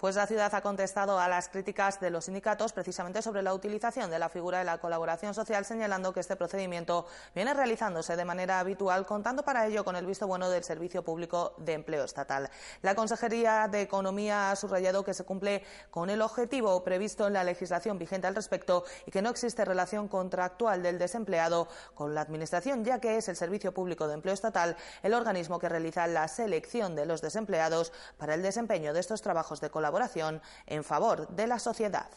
Pues 0.00 0.16
la 0.16 0.26
ciudad 0.26 0.54
ha 0.54 0.62
contestado 0.62 1.20
a 1.20 1.28
las 1.28 1.50
críticas 1.50 2.00
de 2.00 2.08
los 2.08 2.24
sindicatos 2.24 2.72
precisamente 2.72 3.20
sobre 3.20 3.42
la 3.42 3.52
utilización 3.52 4.10
de 4.10 4.18
la 4.18 4.30
figura 4.30 4.60
de 4.60 4.64
la 4.64 4.78
colaboración 4.78 5.34
social, 5.34 5.66
señalando 5.66 6.14
que 6.14 6.20
este 6.20 6.36
procedimiento 6.36 7.04
viene 7.34 7.52
realizándose 7.52 8.16
de 8.16 8.24
manera 8.24 8.60
habitual, 8.60 9.04
contando 9.04 9.42
para 9.42 9.66
ello 9.66 9.84
con 9.84 9.96
el 9.96 10.06
visto 10.06 10.26
bueno 10.26 10.48
del 10.48 10.64
Servicio 10.64 11.04
Público 11.04 11.52
de 11.58 11.74
Empleo 11.74 12.04
Estatal. 12.04 12.48
La 12.80 12.94
Consejería 12.94 13.68
de 13.68 13.82
Economía 13.82 14.50
ha 14.50 14.56
subrayado 14.56 15.04
que 15.04 15.12
se 15.12 15.24
cumple 15.24 15.64
con 15.90 16.08
el 16.08 16.22
objetivo 16.22 16.82
previsto 16.82 17.26
en 17.26 17.34
la 17.34 17.44
legislación 17.44 17.98
vigente 17.98 18.26
al 18.26 18.34
respecto 18.34 18.84
y 19.04 19.10
que 19.10 19.20
no 19.20 19.28
existe 19.28 19.66
relación 19.66 20.08
contractual 20.08 20.82
del 20.82 20.98
desempleado 20.98 21.68
con 21.92 22.14
la 22.14 22.22
Administración, 22.22 22.86
ya 22.86 23.00
que 23.00 23.18
es 23.18 23.28
el 23.28 23.36
Servicio 23.36 23.74
Público 23.74 24.08
de 24.08 24.14
Empleo 24.14 24.32
Estatal 24.32 24.78
el 25.02 25.12
organismo 25.12 25.58
que 25.58 25.68
realiza 25.68 26.06
la 26.06 26.26
selección 26.26 26.96
de 26.96 27.04
los 27.04 27.20
desempleados 27.20 27.92
para 28.16 28.32
el 28.32 28.40
desempeño 28.40 28.94
de 28.94 29.00
estos 29.00 29.20
trabajos 29.20 29.60
de 29.60 29.68
colaboración 29.68 29.89
colaboración 29.90 30.40
en 30.66 30.84
favor 30.84 31.26
de 31.28 31.46
la 31.48 31.58
sociedad. 31.58 32.08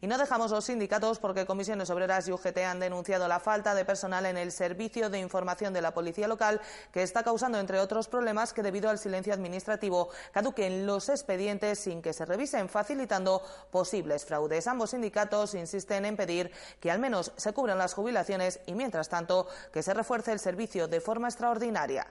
Y 0.00 0.06
no 0.06 0.18
dejamos 0.18 0.50
los 0.50 0.64
sindicatos 0.64 1.18
porque 1.18 1.46
Comisiones 1.46 1.90
Obreras 1.90 2.28
y 2.28 2.32
UGT 2.32 2.58
han 2.58 2.80
denunciado 2.80 3.28
la 3.28 3.40
falta 3.40 3.74
de 3.74 3.84
personal 3.84 4.26
en 4.26 4.36
el 4.36 4.52
servicio 4.52 5.10
de 5.10 5.18
información 5.18 5.72
de 5.72 5.82
la 5.82 5.94
policía 5.94 6.28
local 6.28 6.60
que 6.92 7.02
está 7.02 7.22
causando, 7.22 7.58
entre 7.58 7.80
otros 7.80 8.08
problemas, 8.08 8.52
que 8.52 8.62
debido 8.62 8.90
al 8.90 8.98
silencio 8.98 9.32
administrativo 9.32 10.10
caduquen 10.32 10.86
los 10.86 11.08
expedientes 11.08 11.78
sin 11.78 12.02
que 12.02 12.12
se 12.12 12.24
revisen, 12.24 12.68
facilitando 12.68 13.42
posibles 13.70 14.24
fraudes. 14.24 14.66
Ambos 14.66 14.90
sindicatos 14.90 15.54
insisten 15.54 16.04
en 16.04 16.16
pedir 16.16 16.50
que 16.80 16.90
al 16.90 16.98
menos 16.98 17.32
se 17.36 17.52
cubran 17.52 17.78
las 17.78 17.94
jubilaciones 17.94 18.60
y, 18.66 18.74
mientras 18.74 19.08
tanto, 19.08 19.46
que 19.72 19.82
se 19.82 19.94
refuerce 19.94 20.32
el 20.32 20.40
servicio 20.40 20.88
de 20.88 21.00
forma 21.00 21.28
extraordinaria. 21.28 22.06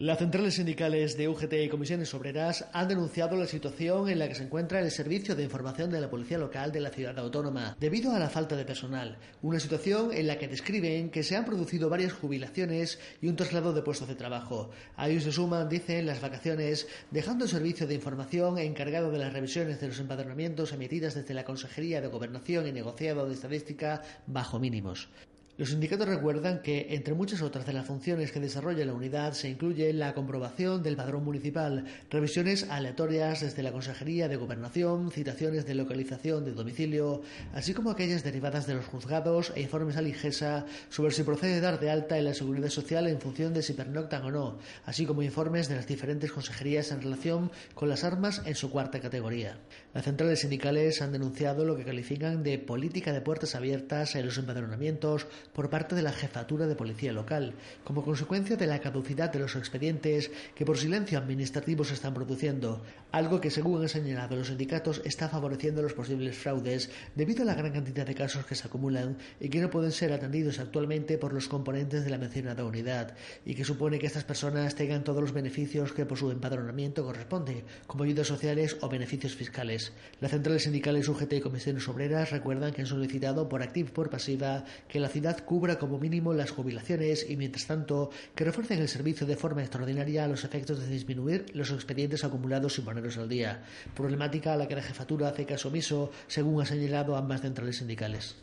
Las 0.00 0.18
centrales 0.18 0.54
sindicales 0.54 1.16
de 1.16 1.28
UGT 1.28 1.54
y 1.54 1.68
comisiones 1.68 2.14
obreras 2.14 2.66
han 2.72 2.86
denunciado 2.86 3.34
la 3.34 3.48
situación 3.48 4.08
en 4.08 4.20
la 4.20 4.28
que 4.28 4.36
se 4.36 4.44
encuentra 4.44 4.78
el 4.78 4.92
servicio 4.92 5.34
de 5.34 5.42
información 5.42 5.90
de 5.90 6.00
la 6.00 6.08
Policía 6.08 6.38
Local 6.38 6.70
de 6.70 6.78
la 6.78 6.90
ciudad 6.90 7.18
autónoma, 7.18 7.76
debido 7.80 8.14
a 8.14 8.20
la 8.20 8.30
falta 8.30 8.54
de 8.54 8.64
personal. 8.64 9.18
Una 9.42 9.58
situación 9.58 10.12
en 10.12 10.28
la 10.28 10.38
que 10.38 10.46
describen 10.46 11.10
que 11.10 11.24
se 11.24 11.34
han 11.34 11.44
producido 11.44 11.90
varias 11.90 12.12
jubilaciones 12.12 13.00
y 13.20 13.26
un 13.26 13.34
traslado 13.34 13.72
de 13.72 13.82
puestos 13.82 14.06
de 14.06 14.14
trabajo. 14.14 14.70
A 14.94 15.08
ellos 15.08 15.24
se 15.24 15.32
suman, 15.32 15.68
dicen, 15.68 16.06
las 16.06 16.20
vacaciones, 16.20 16.86
dejando 17.10 17.46
el 17.46 17.50
servicio 17.50 17.88
de 17.88 17.96
información 17.96 18.56
encargado 18.58 19.10
de 19.10 19.18
las 19.18 19.32
revisiones 19.32 19.80
de 19.80 19.88
los 19.88 19.98
empadronamientos 19.98 20.72
emitidas 20.72 21.16
desde 21.16 21.34
la 21.34 21.44
Consejería 21.44 22.00
de 22.00 22.06
Gobernación 22.06 22.68
y 22.68 22.72
Negociado 22.72 23.26
de 23.26 23.34
Estadística 23.34 24.02
bajo 24.28 24.60
mínimos. 24.60 25.08
Los 25.58 25.70
sindicatos 25.70 26.06
recuerdan 26.06 26.62
que, 26.62 26.86
entre 26.90 27.14
muchas 27.14 27.42
otras 27.42 27.66
de 27.66 27.72
las 27.72 27.84
funciones 27.84 28.30
que 28.30 28.38
desarrolla 28.38 28.84
la 28.84 28.92
unidad, 28.92 29.32
se 29.32 29.48
incluye 29.48 29.92
la 29.92 30.14
comprobación 30.14 30.84
del 30.84 30.94
padrón 30.94 31.24
municipal, 31.24 31.84
revisiones 32.10 32.70
aleatorias 32.70 33.40
desde 33.40 33.64
la 33.64 33.72
Consejería 33.72 34.28
de 34.28 34.36
Gobernación, 34.36 35.10
citaciones 35.10 35.66
de 35.66 35.74
localización 35.74 36.44
de 36.44 36.52
domicilio, 36.52 37.22
así 37.54 37.74
como 37.74 37.90
aquellas 37.90 38.22
derivadas 38.22 38.68
de 38.68 38.74
los 38.74 38.86
juzgados 38.86 39.52
e 39.56 39.62
informes 39.62 39.96
a 39.96 40.00
Ligesa 40.00 40.64
sobre 40.90 41.12
si 41.12 41.24
procede 41.24 41.60
dar 41.60 41.80
de 41.80 41.90
alta 41.90 42.16
en 42.16 42.26
la 42.26 42.34
seguridad 42.34 42.68
social 42.68 43.08
en 43.08 43.20
función 43.20 43.52
de 43.52 43.64
si 43.64 43.72
pernoctan 43.72 44.22
o 44.26 44.30
no, 44.30 44.58
así 44.84 45.06
como 45.06 45.22
informes 45.22 45.68
de 45.68 45.74
las 45.74 45.88
diferentes 45.88 46.30
consejerías 46.30 46.92
en 46.92 47.02
relación 47.02 47.50
con 47.74 47.88
las 47.88 48.04
armas 48.04 48.42
en 48.44 48.54
su 48.54 48.70
cuarta 48.70 49.00
categoría. 49.00 49.58
Las 49.94 50.04
centrales 50.04 50.40
sindicales 50.40 51.00
han 51.00 51.12
denunciado 51.12 51.64
lo 51.64 51.74
que 51.74 51.84
califican 51.84 52.42
de 52.42 52.58
política 52.58 53.10
de 53.10 53.22
puertas 53.22 53.54
abiertas 53.54 54.14
en 54.16 54.26
los 54.26 54.36
empadronamientos, 54.36 55.26
por 55.54 55.70
parte 55.70 55.94
de 55.94 56.02
la 56.02 56.12
jefatura 56.12 56.66
de 56.66 56.76
policía 56.76 57.10
local, 57.10 57.54
como 57.84 58.04
consecuencia 58.04 58.56
de 58.56 58.66
la 58.66 58.80
caducidad 58.80 59.32
de 59.32 59.38
los 59.38 59.56
expedientes 59.56 60.30
que 60.54 60.66
por 60.66 60.76
silencio 60.76 61.16
administrativo 61.16 61.84
se 61.84 61.94
están 61.94 62.12
produciendo, 62.12 62.82
algo 63.12 63.40
que 63.40 63.50
según 63.50 63.80
han 63.80 63.88
señalado 63.88 64.36
los 64.36 64.48
sindicatos 64.48 65.00
está 65.06 65.30
favoreciendo 65.30 65.80
los 65.80 65.94
posibles 65.94 66.36
fraudes 66.36 66.90
debido 67.14 67.42
a 67.42 67.46
la 67.46 67.54
gran 67.54 67.72
cantidad 67.72 68.06
de 68.06 68.14
casos 68.14 68.44
que 68.44 68.56
se 68.56 68.66
acumulan 68.66 69.16
y 69.40 69.48
que 69.48 69.60
no 69.60 69.70
pueden 69.70 69.92
ser 69.92 70.12
atendidos 70.12 70.58
actualmente 70.58 71.16
por 71.16 71.32
los 71.32 71.48
componentes 71.48 72.04
de 72.04 72.10
la 72.10 72.18
mencionada 72.18 72.62
unidad, 72.64 73.16
y 73.46 73.54
que 73.54 73.64
supone 73.64 73.98
que 73.98 74.06
estas 74.06 74.24
personas 74.24 74.74
tengan 74.74 75.02
todos 75.02 75.22
los 75.22 75.32
beneficios 75.32 75.94
que 75.94 76.04
por 76.04 76.18
su 76.18 76.30
empadronamiento 76.30 77.04
corresponde, 77.04 77.64
como 77.86 78.04
ayudas 78.04 78.26
sociales 78.26 78.76
o 78.82 78.88
beneficios 78.90 79.34
fiscales 79.34 79.77
Las 80.20 80.30
centrales 80.30 80.64
sindicales 80.64 81.08
UGT 81.08 81.34
y 81.34 81.40
comisiones 81.40 81.88
obreras 81.88 82.30
recuerdan 82.30 82.72
que 82.72 82.82
han 82.82 82.86
solicitado 82.86 83.48
por 83.48 83.62
activa 83.62 83.88
y 83.88 83.92
por 83.92 84.10
pasiva 84.10 84.64
que 84.88 85.00
la 85.00 85.08
ciudad 85.08 85.44
cubra 85.44 85.78
como 85.78 85.98
mínimo 85.98 86.34
las 86.34 86.50
jubilaciones 86.50 87.28
y, 87.28 87.36
mientras 87.36 87.66
tanto, 87.66 88.10
que 88.34 88.44
refuercen 88.44 88.80
el 88.80 88.88
servicio 88.88 89.26
de 89.26 89.36
forma 89.36 89.62
extraordinaria 89.62 90.24
a 90.24 90.28
los 90.28 90.44
efectos 90.44 90.80
de 90.80 90.88
disminuir 90.88 91.46
los 91.54 91.70
expedientes 91.70 92.24
acumulados 92.24 92.74
sin 92.74 92.84
ponerlos 92.84 93.18
al 93.18 93.28
día. 93.28 93.62
Problemática 93.94 94.54
a 94.54 94.56
la 94.56 94.66
que 94.66 94.76
la 94.76 94.82
jefatura 94.82 95.28
hace 95.28 95.46
caso 95.46 95.68
omiso, 95.68 96.10
según 96.26 96.60
ha 96.62 96.66
señalado 96.66 97.16
ambas 97.16 97.42
centrales 97.42 97.76
sindicales 97.76 98.36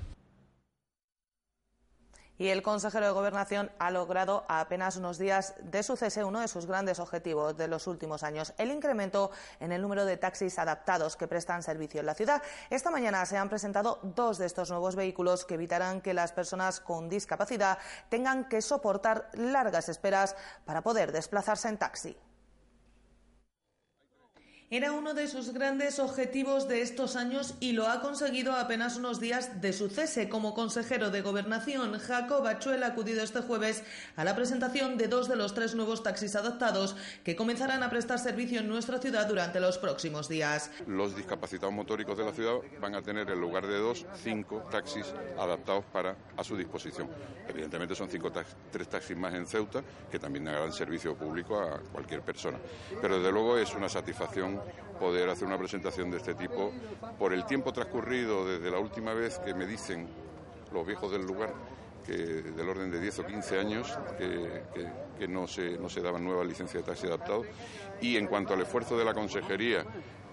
y 2.37 2.49
el 2.49 2.61
consejero 2.61 3.05
de 3.05 3.11
Gobernación 3.11 3.71
ha 3.79 3.91
logrado 3.91 4.45
a 4.47 4.59
apenas 4.59 4.97
unos 4.97 5.17
días 5.17 5.55
de 5.61 5.83
su 5.83 5.95
cese 5.95 6.23
uno 6.23 6.39
de 6.39 6.47
sus 6.47 6.65
grandes 6.65 6.99
objetivos 6.99 7.55
de 7.57 7.67
los 7.67 7.87
últimos 7.87 8.23
años, 8.23 8.53
el 8.57 8.71
incremento 8.71 9.31
en 9.59 9.71
el 9.71 9.81
número 9.81 10.05
de 10.05 10.17
taxis 10.17 10.59
adaptados 10.59 11.15
que 11.15 11.27
prestan 11.27 11.63
servicio 11.63 11.99
en 11.99 12.05
la 12.05 12.15
ciudad. 12.15 12.41
Esta 12.69 12.91
mañana 12.91 13.25
se 13.25 13.37
han 13.37 13.49
presentado 13.49 13.99
dos 14.03 14.37
de 14.37 14.45
estos 14.45 14.69
nuevos 14.69 14.95
vehículos 14.95 15.45
que 15.45 15.55
evitarán 15.55 16.01
que 16.01 16.13
las 16.13 16.31
personas 16.31 16.79
con 16.79 17.09
discapacidad 17.09 17.77
tengan 18.09 18.49
que 18.49 18.61
soportar 18.61 19.29
largas 19.33 19.89
esperas 19.89 20.35
para 20.65 20.81
poder 20.81 21.11
desplazarse 21.11 21.69
en 21.69 21.77
taxi. 21.77 22.17
Era 24.75 24.91
uno 24.91 25.13
de 25.13 25.29
sus 25.29 25.53
grandes 25.53 25.99
objetivos 25.99 26.67
de 26.67 26.81
estos 26.81 27.15
años 27.15 27.53
y 27.61 27.71
lo 27.71 27.87
ha 27.87 28.01
conseguido 28.01 28.51
apenas 28.51 28.97
unos 28.97 29.21
días 29.21 29.61
de 29.61 29.71
su 29.71 29.87
cese 29.87 30.27
como 30.27 30.53
consejero 30.53 31.11
de 31.11 31.21
Gobernación. 31.21 31.97
Jacob 31.97 32.45
Achuel 32.45 32.83
ha 32.83 32.87
acudido 32.87 33.23
este 33.23 33.39
jueves 33.39 33.83
a 34.17 34.25
la 34.25 34.35
presentación 34.35 34.97
de 34.97 35.07
dos 35.07 35.29
de 35.29 35.37
los 35.37 35.53
tres 35.53 35.75
nuevos 35.75 36.03
taxis 36.03 36.35
adaptados 36.35 36.97
que 37.23 37.37
comenzarán 37.37 37.83
a 37.83 37.89
prestar 37.89 38.19
servicio 38.19 38.59
en 38.59 38.67
nuestra 38.67 38.97
ciudad 38.97 39.29
durante 39.29 39.61
los 39.61 39.77
próximos 39.77 40.27
días. 40.27 40.69
Los 40.87 41.15
discapacitados 41.15 41.73
motóricos 41.73 42.17
de 42.17 42.25
la 42.25 42.33
ciudad 42.33 42.55
van 42.81 42.95
a 42.95 43.01
tener 43.01 43.29
en 43.29 43.39
lugar 43.39 43.65
de 43.67 43.77
dos, 43.77 44.05
cinco 44.21 44.67
taxis 44.69 45.05
adaptados 45.39 45.85
para 45.85 46.17
a 46.35 46.43
su 46.43 46.57
disposición. 46.57 47.07
Evidentemente 47.47 47.95
son 47.95 48.09
cinco 48.09 48.29
tres 48.71 48.89
taxis 48.89 49.15
más 49.15 49.33
en 49.35 49.47
Ceuta 49.47 49.81
que 50.11 50.19
también 50.19 50.43
darán 50.43 50.73
servicio 50.73 51.15
público 51.15 51.57
a 51.57 51.79
cualquier 51.93 52.23
persona. 52.23 52.57
Pero 53.01 53.19
desde 53.19 53.31
luego 53.31 53.57
es 53.57 53.73
una 53.73 53.87
satisfacción 53.87 54.64
poder 54.99 55.29
hacer 55.29 55.47
una 55.47 55.57
presentación 55.57 56.09
de 56.09 56.17
este 56.17 56.35
tipo 56.35 56.71
por 57.19 57.33
el 57.33 57.45
tiempo 57.45 57.73
transcurrido 57.73 58.45
desde 58.45 58.71
la 58.71 58.79
última 58.79 59.13
vez 59.13 59.39
que 59.39 59.53
me 59.53 59.65
dicen 59.65 60.07
los 60.71 60.85
viejos 60.85 61.11
del 61.11 61.25
lugar 61.25 61.53
que 62.05 62.13
del 62.13 62.69
orden 62.69 62.91
de 62.91 62.99
10 62.99 63.19
o 63.19 63.25
15 63.25 63.59
años 63.59 63.97
que, 64.17 65.27
no, 65.27 65.47
se, 65.47 65.77
no 65.77 65.89
se 65.89 66.01
daban 66.01 66.23
nuevas 66.23 66.45
licencias 66.45 66.83
de 66.83 66.91
taxi 66.91 67.07
adaptado. 67.07 67.43
Y 67.99 68.17
en 68.17 68.27
cuanto 68.27 68.53
al 68.53 68.61
esfuerzo 68.61 68.97
de 68.97 69.05
la 69.05 69.13
consejería 69.13 69.83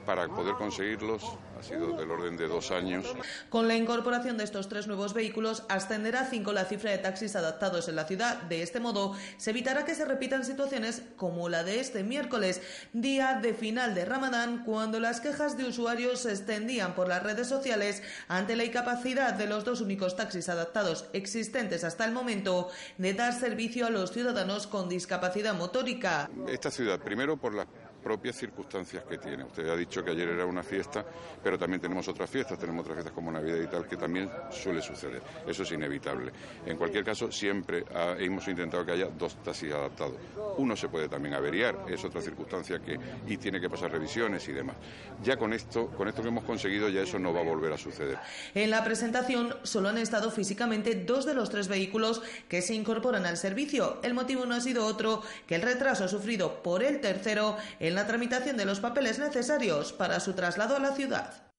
para 0.04 0.28
poder 0.28 0.54
conseguirlos 0.54 1.22
ha 1.58 1.62
sido 1.62 1.96
del 1.96 2.10
orden 2.10 2.36
de 2.36 2.48
dos 2.48 2.70
años. 2.70 3.06
Con 3.48 3.68
la 3.68 3.76
incorporación 3.76 4.36
de 4.36 4.44
estos 4.44 4.68
tres 4.68 4.86
nuevos 4.86 5.14
vehículos, 5.14 5.64
ascenderá 5.68 6.20
a 6.20 6.26
cinco 6.26 6.52
la 6.52 6.64
cifra 6.64 6.90
de 6.90 6.98
taxis 6.98 7.36
adaptados 7.36 7.88
en 7.88 7.96
la 7.96 8.04
ciudad. 8.04 8.42
De 8.42 8.62
este 8.62 8.80
modo, 8.80 9.14
se 9.36 9.50
evitará 9.50 9.84
que 9.84 9.94
se 9.94 10.04
repitan 10.04 10.44
situaciones 10.44 11.02
como 11.16 11.48
la 11.48 11.64
de 11.64 11.80
este 11.80 12.02
miércoles, 12.02 12.60
día 12.92 13.38
de 13.40 13.54
final 13.54 13.94
de 13.94 14.04
Ramadán, 14.04 14.64
cuando 14.64 15.00
las 15.00 15.20
quejas 15.20 15.56
de 15.56 15.64
usuarios 15.64 16.20
se 16.20 16.30
extendían 16.30 16.94
por 16.94 17.08
las 17.08 17.22
redes 17.22 17.48
sociales 17.48 18.02
ante 18.28 18.56
la 18.56 18.64
incapacidad 18.64 19.34
de 19.34 19.46
los 19.46 19.64
dos 19.64 19.80
únicos 19.80 20.16
taxis 20.16 20.48
adaptados 20.48 21.06
existentes 21.12 21.84
hasta 21.84 22.04
el 22.04 22.12
momento 22.12 22.68
de 22.98 23.14
dar 23.14 23.32
servicio 23.32 23.86
a 23.86 23.90
los 23.90 24.12
ciudadanos 24.12 24.66
con 24.66 24.88
discapacidad 24.88 25.54
motórica. 25.54 26.30
Esta 26.48 26.70
ciudad, 26.70 26.98
primero 27.00 27.36
por 27.36 27.54
la 27.54 27.66
propias 28.02 28.36
circunstancias 28.36 29.04
que 29.04 29.18
tiene. 29.18 29.44
Usted 29.44 29.68
ha 29.68 29.76
dicho 29.76 30.04
que 30.04 30.10
ayer 30.10 30.28
era 30.28 30.44
una 30.44 30.62
fiesta, 30.62 31.04
pero 31.42 31.58
también 31.58 31.80
tenemos 31.80 32.06
otras 32.08 32.28
fiestas, 32.28 32.58
tenemos 32.58 32.82
otras 32.82 32.96
fiestas 32.96 33.14
como 33.14 33.30
Navidad 33.30 33.56
y 33.56 33.66
tal, 33.66 33.86
que 33.86 33.96
también 33.96 34.30
suele 34.50 34.82
suceder. 34.82 35.22
Eso 35.46 35.62
es 35.62 35.72
inevitable. 35.72 36.32
En 36.66 36.76
cualquier 36.76 37.04
caso, 37.04 37.30
siempre 37.30 37.84
hemos 38.18 38.46
intentado 38.48 38.84
que 38.84 38.92
haya 38.92 39.06
dos 39.06 39.36
taxis 39.42 39.72
adaptados. 39.72 40.16
Uno 40.58 40.76
se 40.76 40.88
puede 40.88 41.08
también 41.08 41.34
averiar, 41.34 41.84
es 41.88 42.04
otra 42.04 42.20
circunstancia 42.20 42.78
que 42.80 42.98
y 43.26 43.36
tiene 43.36 43.60
que 43.60 43.70
pasar 43.70 43.90
revisiones 43.90 44.46
y 44.48 44.52
demás. 44.52 44.76
Ya 45.22 45.36
con 45.36 45.52
esto, 45.52 45.88
con 45.88 46.08
esto 46.08 46.22
que 46.22 46.28
hemos 46.28 46.44
conseguido, 46.44 46.88
ya 46.88 47.02
eso 47.02 47.18
no 47.18 47.32
va 47.32 47.40
a 47.40 47.44
volver 47.44 47.72
a 47.72 47.78
suceder. 47.78 48.18
En 48.54 48.70
la 48.70 48.84
presentación 48.84 49.54
solo 49.62 49.88
han 49.88 49.98
estado 49.98 50.30
físicamente 50.30 50.94
dos 50.94 51.24
de 51.24 51.34
los 51.34 51.50
tres 51.50 51.68
vehículos 51.68 52.22
que 52.48 52.62
se 52.62 52.74
incorporan 52.74 53.26
al 53.26 53.36
servicio. 53.36 54.00
El 54.02 54.14
motivo 54.14 54.46
no 54.46 54.54
ha 54.54 54.60
sido 54.60 54.84
otro 54.86 55.22
que 55.46 55.54
el 55.54 55.62
retraso 55.62 56.08
sufrido 56.08 56.62
por 56.62 56.82
el 56.82 57.00
tercero, 57.00 57.56
en 57.92 57.96
la 57.96 58.06
tramitación 58.06 58.56
de 58.56 58.64
los 58.64 58.80
papeles 58.80 59.18
necesarios 59.18 59.92
para 59.92 60.18
su 60.18 60.32
traslado 60.32 60.76
a 60.76 60.78
la 60.78 60.92
ciudad. 60.92 61.51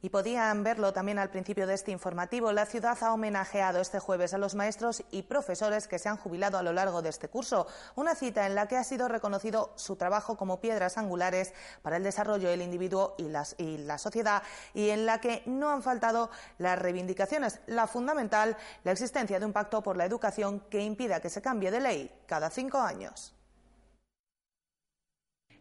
Y 0.00 0.10
podían 0.10 0.62
verlo 0.62 0.92
también 0.92 1.18
al 1.18 1.30
principio 1.30 1.66
de 1.66 1.74
este 1.74 1.90
informativo. 1.90 2.52
La 2.52 2.66
ciudad 2.66 2.96
ha 3.00 3.12
homenajeado 3.12 3.80
este 3.80 3.98
jueves 3.98 4.32
a 4.32 4.38
los 4.38 4.54
maestros 4.54 5.02
y 5.10 5.22
profesores 5.22 5.88
que 5.88 5.98
se 5.98 6.08
han 6.08 6.16
jubilado 6.16 6.56
a 6.56 6.62
lo 6.62 6.72
largo 6.72 7.02
de 7.02 7.08
este 7.08 7.28
curso. 7.28 7.66
Una 7.96 8.14
cita 8.14 8.46
en 8.46 8.54
la 8.54 8.68
que 8.68 8.76
ha 8.76 8.84
sido 8.84 9.08
reconocido 9.08 9.72
su 9.74 9.96
trabajo 9.96 10.36
como 10.36 10.60
piedras 10.60 10.98
angulares 10.98 11.52
para 11.82 11.96
el 11.96 12.04
desarrollo 12.04 12.48
del 12.48 12.62
individuo 12.62 13.16
y, 13.18 13.26
y 13.62 13.78
la 13.78 13.98
sociedad 13.98 14.42
y 14.72 14.90
en 14.90 15.04
la 15.04 15.20
que 15.20 15.42
no 15.46 15.70
han 15.70 15.82
faltado 15.82 16.30
las 16.58 16.78
reivindicaciones. 16.78 17.60
La 17.66 17.86
fundamental, 17.86 18.56
la 18.84 18.92
existencia 18.92 19.40
de 19.40 19.46
un 19.46 19.52
pacto 19.52 19.82
por 19.82 19.96
la 19.96 20.04
educación 20.04 20.60
que 20.70 20.82
impida 20.82 21.20
que 21.20 21.30
se 21.30 21.42
cambie 21.42 21.70
de 21.70 21.80
ley 21.80 22.22
cada 22.26 22.50
cinco 22.50 22.78
años. 22.78 23.37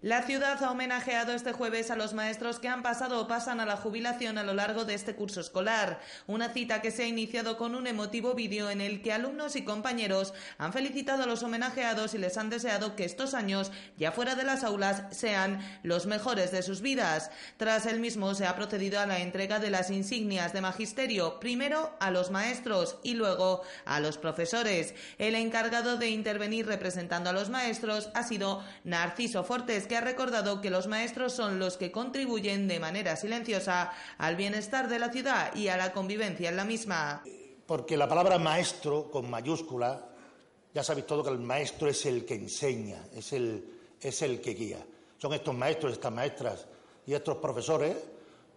La 0.04 0.22
ciudad 0.22 0.64
ha 0.64 0.70
homenajeado 0.70 1.34
este 1.34 1.54
jueves 1.54 1.90
a 1.90 1.96
los 1.96 2.14
maestros 2.14 2.60
que 2.60 2.68
han 2.68 2.84
pasado 2.84 3.20
o 3.20 3.28
pasan 3.28 3.60
a 3.60 3.66
la 3.66 3.78
jubilación 3.78 4.38
a 4.38 4.44
lo 4.44 4.54
largo 4.54 4.86
de 4.86 4.94
este 4.94 5.16
curso 5.16 5.42
escolar. 5.42 6.00
Una 6.28 6.50
cita 6.50 6.84
que 6.84 6.92
se 6.92 7.02
ha 7.02 7.08
iniciado 7.08 7.58
con 7.58 7.74
un 7.74 7.88
emotivo 7.88 8.36
vídeo 8.36 8.70
en 8.70 8.80
el 8.80 9.02
que 9.02 9.12
alumnos 9.12 9.56
y 9.56 9.64
compañeros 9.64 10.36
han 10.60 10.72
felicitado 10.72 11.24
a 11.24 11.26
los 11.26 11.42
homenajeados 11.42 12.14
y 12.14 12.20
les 12.20 12.38
han 12.38 12.52
deseado 12.52 12.96
que 12.96 13.06
estos 13.06 13.34
años, 13.34 13.72
ya 13.98 14.12
fuera 14.12 14.36
de 14.36 14.44
las 14.44 14.64
aulas, 14.64 15.02
sean 15.10 15.68
los 15.82 16.06
mejores 16.06 16.52
de 16.52 16.62
sus 16.62 16.82
vidas. 16.82 17.32
Tras 17.58 17.88
el 17.88 18.00
mismo 18.00 18.36
se 18.36 18.46
ha 18.46 18.56
procedido 18.56 19.00
a 19.00 19.08
la 19.08 19.22
entrega 19.22 19.58
de 19.58 19.72
las 19.72 19.90
insignias 19.90 20.54
de 20.54 20.62
magisterio, 20.62 21.40
primero 21.40 21.98
a 22.00 22.12
los 22.12 22.30
maestros 22.30 22.98
y 23.02 23.16
luego 23.16 23.64
a 23.86 24.00
los 24.00 24.20
profesores. 24.20 24.94
El 25.18 25.34
encargado 25.34 25.98
de 25.98 26.10
intervenir 26.10 26.68
representando 26.68 27.32
a 27.32 27.34
los 27.34 27.50
maestros 27.50 28.12
ha 28.14 28.22
sido 28.22 28.64
Narciso 28.84 29.44
Fortes, 29.44 29.87
que 29.88 29.98
ha 29.98 30.02
recordado 30.02 30.62
que 30.62 30.70
los 30.70 30.88
maestros 30.88 31.34
son 31.34 31.60
los 31.60 31.78
que 31.78 31.92
contribuyen 31.92 32.68
de 32.68 32.80
manera 32.80 33.16
silenciosa 33.16 33.92
al 34.18 34.36
bienestar 34.36 34.88
de 34.88 35.00
la 35.00 35.12
ciudad 35.12 35.56
y 35.56 35.68
a 35.68 35.78
la 35.78 35.94
convivencia 35.94 36.50
en 36.50 36.58
la 36.58 36.66
misma. 36.66 37.24
Porque 37.66 37.98
la 37.98 38.08
palabra 38.08 38.38
maestro, 38.38 39.10
con 39.10 39.30
mayúscula, 39.30 40.10
ya 40.74 40.84
sabéis 40.84 41.08
todo 41.08 41.24
que 41.24 41.30
el 41.30 41.40
maestro 41.40 41.90
es 41.90 42.06
el 42.06 42.26
que 42.26 42.36
enseña, 42.36 43.08
es 43.14 43.34
el, 43.34 43.66
es 44.00 44.22
el 44.22 44.42
que 44.42 44.54
guía. 44.54 44.86
Son 45.18 45.34
estos 45.34 45.56
maestros, 45.56 45.94
estas 45.94 46.12
maestras 46.12 46.68
y 47.06 47.14
estos 47.14 47.38
profesores 47.38 47.96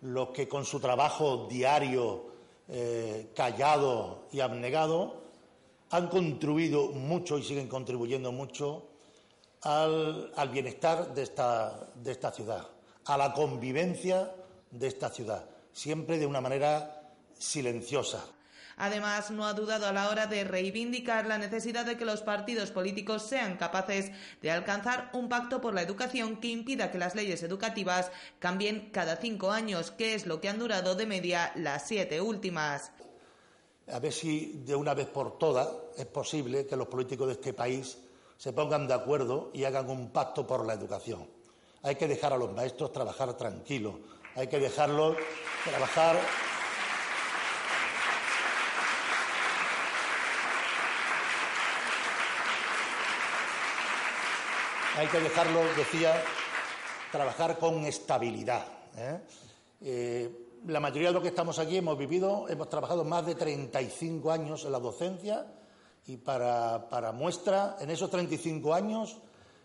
los 0.02 0.30
que 0.30 0.48
con 0.48 0.64
su 0.64 0.80
trabajo 0.80 1.46
diario, 1.48 2.26
eh, 2.68 3.30
callado 3.34 4.24
y 4.32 4.40
abnegado, 4.40 5.20
han 5.90 6.08
contribuido 6.08 6.88
mucho 6.88 7.36
y 7.38 7.42
siguen 7.42 7.68
contribuyendo 7.68 8.32
mucho 8.32 8.84
al, 9.62 10.50
bienestar 10.52 11.14
de 11.14 11.22
esta, 11.22 11.86
de 11.94 12.12
esta 12.12 12.32
ciudad, 12.32 12.66
a 13.04 13.16
la 13.16 13.32
convivencia 13.32 14.32
de 14.70 14.86
esta 14.86 15.10
ciudad, 15.10 15.44
siempre 15.72 16.18
de 16.18 16.26
una 16.26 16.40
manera 16.40 17.12
silenciosa. 17.38 18.24
Además, 18.76 19.30
no 19.30 19.44
ha 19.44 19.52
dudado 19.52 19.86
a 19.86 19.92
la 19.92 20.08
hora 20.08 20.26
de 20.26 20.42
reivindicar 20.42 21.26
la 21.26 21.36
necesidad 21.36 21.84
de 21.84 21.98
que 21.98 22.06
los 22.06 22.22
partidos 22.22 22.70
políticos 22.70 23.22
sean 23.22 23.58
capaces 23.58 24.10
de 24.40 24.50
alcanzar 24.50 25.10
un 25.12 25.28
pacto 25.28 25.60
por 25.60 25.74
la 25.74 25.82
educación 25.82 26.40
que 26.40 26.48
impida 26.48 26.90
que 26.90 26.96
las 26.96 27.14
leyes 27.14 27.42
educativas 27.42 28.10
cambien 28.38 28.88
cada 28.90 29.16
cinco 29.16 29.50
años, 29.50 29.90
que 29.90 30.14
es 30.14 30.24
lo 30.24 30.40
que 30.40 30.48
han 30.48 30.58
durado 30.58 30.94
de 30.94 31.04
media 31.04 31.52
las 31.56 31.86
siete 31.88 32.22
últimas. 32.22 32.90
A 33.92 33.98
ver 33.98 34.14
si 34.14 34.62
de 34.64 34.74
una 34.74 34.94
vez 34.94 35.08
por 35.08 35.36
todas 35.36 35.68
es 35.98 36.06
posible 36.06 36.66
que 36.66 36.76
los 36.76 36.86
políticos 36.86 37.26
de 37.26 37.34
este 37.34 37.52
país 37.52 37.98
se 38.40 38.54
pongan 38.54 38.88
de 38.88 38.94
acuerdo 38.94 39.50
y 39.52 39.64
hagan 39.64 39.90
un 39.90 40.12
pacto 40.12 40.46
por 40.46 40.64
la 40.64 40.72
educación. 40.72 41.28
Hay 41.82 41.96
que 41.96 42.08
dejar 42.08 42.32
a 42.32 42.38
los 42.38 42.50
maestros 42.50 42.90
trabajar 42.90 43.34
tranquilos, 43.34 43.96
hay 44.34 44.46
que 44.46 44.58
dejarlos 44.58 45.14
trabajar 45.62 46.16
hay 54.96 55.06
que 55.08 55.20
dejarlos, 55.20 55.76
decía, 55.76 56.14
trabajar 57.12 57.58
con 57.58 57.84
estabilidad. 57.84 58.64
¿eh? 58.96 59.20
Eh, 59.82 60.60
la 60.66 60.80
mayoría 60.80 61.08
de 61.08 61.14
los 61.14 61.22
que 61.22 61.28
estamos 61.28 61.58
aquí 61.58 61.76
hemos 61.76 61.98
vivido, 61.98 62.48
hemos 62.48 62.70
trabajado 62.70 63.04
más 63.04 63.26
de 63.26 63.34
35 63.34 64.30
años 64.30 64.64
en 64.64 64.72
la 64.72 64.78
docencia 64.78 65.46
Y 66.10 66.16
para, 66.16 66.88
para 66.88 67.12
muestra, 67.12 67.76
en 67.78 67.88
esos 67.88 68.10
35 68.10 68.74
años 68.74 69.18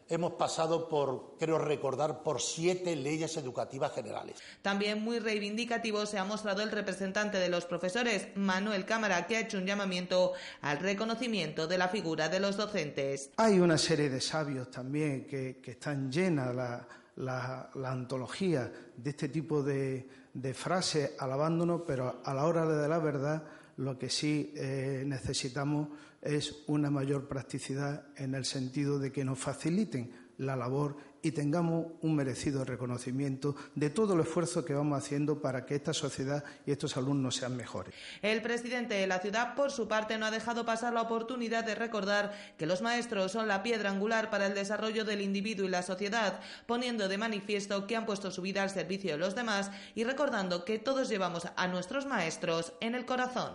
hemos 0.07 0.33
pasado 0.33 0.87
por, 0.87 1.37
creo 1.39 1.57
recordar, 1.57 2.21
por 2.21 2.39
siete 2.39 2.95
leyes 2.95 3.35
educativas 3.37 3.91
generales. 3.93 4.37
También 4.61 5.03
muy 5.03 5.17
reivindicativo 5.17 6.05
se 6.05 6.19
ha 6.19 6.23
mostrado 6.23 6.61
el 6.61 6.69
representante 6.69 7.39
de 7.39 7.49
los 7.49 7.65
profesores, 7.65 8.27
Manuel 8.35 8.85
Cámara, 8.85 9.25
que 9.25 9.37
ha 9.37 9.39
hecho 9.39 9.57
un 9.57 9.65
llamamiento 9.65 10.33
al 10.61 10.77
reconocimiento 10.77 11.65
de 11.65 11.79
la 11.79 11.87
figura 11.87 12.29
de 12.29 12.39
los 12.39 12.57
docentes. 12.57 13.31
Hay 13.37 13.59
una 13.59 13.79
serie 13.79 14.11
de 14.11 14.21
sabios 14.21 14.69
también 14.69 15.25
que, 15.25 15.59
están 15.65 16.11
llenas 16.11 16.55
la, 16.55 16.87
la, 17.15 17.91
antología 17.91 18.71
de 18.95 19.09
este 19.09 19.29
tipo 19.29 19.63
de, 19.63 20.07
frases 20.53 21.13
alabándonos, 21.17 21.81
pero 21.87 22.21
a 22.23 22.35
la 22.35 22.45
hora 22.45 22.67
de 22.67 22.87
la 22.87 22.99
verdad 22.99 23.41
lo 23.77 23.97
que 23.97 24.09
sí 24.09 24.53
eh, 24.55 25.03
necesitamos 25.05 25.89
es 26.21 26.63
una 26.67 26.89
mayor 26.89 27.27
practicidad 27.27 28.07
en 28.15 28.35
el 28.35 28.45
sentido 28.45 28.99
de 28.99 29.11
que 29.11 29.25
nos 29.25 29.39
faciliten 29.39 30.11
la 30.37 30.55
labor 30.55 30.97
y 31.21 31.31
tengamos 31.31 31.87
un 32.01 32.15
merecido 32.15 32.63
reconocimiento 32.63 33.55
de 33.73 33.89
todo 33.89 34.13
el 34.13 34.19
esfuerzo 34.19 34.63
que 34.63 34.75
vamos 34.75 34.97
haciendo 34.97 35.41
para 35.41 35.65
que 35.65 35.73
esta 35.73 35.91
sociedad 35.91 36.43
y 36.67 36.71
estos 36.71 36.97
alumnos 36.97 37.37
sean 37.37 37.57
mejores. 37.57 37.95
El 38.21 38.43
presidente 38.43 38.93
de 38.93 39.07
la 39.07 39.17
ciudad, 39.17 39.55
por 39.55 39.71
su 39.71 39.87
parte, 39.87 40.19
no 40.19 40.27
ha 40.27 40.31
dejado 40.31 40.65
pasar 40.65 40.93
la 40.93 41.01
oportunidad 41.01 41.63
de 41.63 41.73
recordar 41.73 42.31
que 42.59 42.67
los 42.67 42.83
maestros 42.83 43.31
son 43.31 43.47
la 43.47 43.63
piedra 43.63 43.89
angular 43.89 44.29
para 44.29 44.45
el 44.45 44.53
desarrollo 44.53 45.03
del 45.03 45.21
individuo 45.21 45.65
y 45.65 45.69
la 45.69 45.81
sociedad, 45.81 46.41
poniendo 46.67 47.07
de 47.07 47.17
manifiesto 47.17 47.87
que 47.87 47.95
han 47.95 48.05
puesto 48.05 48.29
su 48.29 48.43
vida 48.43 48.61
al 48.61 48.69
servicio 48.69 49.13
de 49.13 49.17
los 49.17 49.33
demás 49.33 49.71
y 49.95 50.03
recordando 50.03 50.63
que 50.63 50.77
todos 50.77 51.09
llevamos 51.09 51.47
a 51.55 51.67
nuestros 51.67 52.05
maestros 52.05 52.73
en 52.81 52.93
el 52.93 53.05
corazón. 53.05 53.53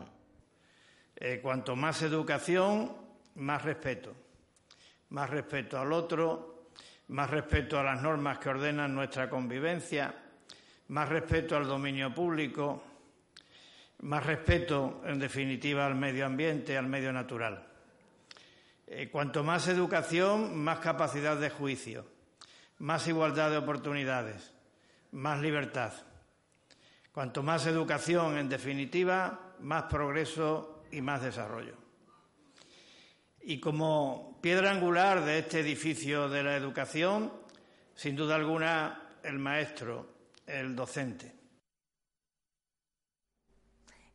Eh, 1.14 1.38
cuanto 1.40 1.76
más 1.76 2.02
educación, 2.02 2.96
más 3.36 3.62
respeto. 3.62 4.12
Más 5.10 5.28
respeto 5.30 5.78
al 5.78 5.92
otro, 5.92 6.49
más 7.10 7.28
respeto 7.28 7.78
a 7.78 7.82
las 7.82 8.00
normas 8.00 8.38
que 8.38 8.48
ordenan 8.48 8.94
nuestra 8.94 9.28
convivencia, 9.28 10.14
más 10.88 11.08
respeto 11.08 11.56
al 11.56 11.66
dominio 11.66 12.14
público, 12.14 12.84
más 14.02 14.24
respeto, 14.24 15.02
en 15.04 15.18
definitiva, 15.18 15.86
al 15.86 15.96
medio 15.96 16.24
ambiente, 16.24 16.78
al 16.78 16.86
medio 16.86 17.12
natural. 17.12 17.66
Eh, 18.86 19.08
cuanto 19.10 19.42
más 19.42 19.66
educación, 19.66 20.56
más 20.56 20.78
capacidad 20.78 21.36
de 21.36 21.50
juicio, 21.50 22.06
más 22.78 23.06
igualdad 23.08 23.50
de 23.50 23.56
oportunidades, 23.56 24.52
más 25.10 25.40
libertad. 25.40 25.92
Cuanto 27.12 27.42
más 27.42 27.66
educación, 27.66 28.38
en 28.38 28.48
definitiva, 28.48 29.54
más 29.58 29.84
progreso 29.84 30.84
y 30.92 31.00
más 31.00 31.22
desarrollo. 31.22 31.79
Y 33.42 33.58
como 33.58 34.38
piedra 34.40 34.70
angular 34.70 35.24
de 35.24 35.38
este 35.38 35.60
edificio 35.60 36.28
de 36.28 36.42
la 36.42 36.56
educación, 36.56 37.32
sin 37.94 38.16
duda 38.16 38.36
alguna, 38.36 39.02
el 39.22 39.38
maestro, 39.38 40.14
el 40.46 40.74
docente. 40.76 41.39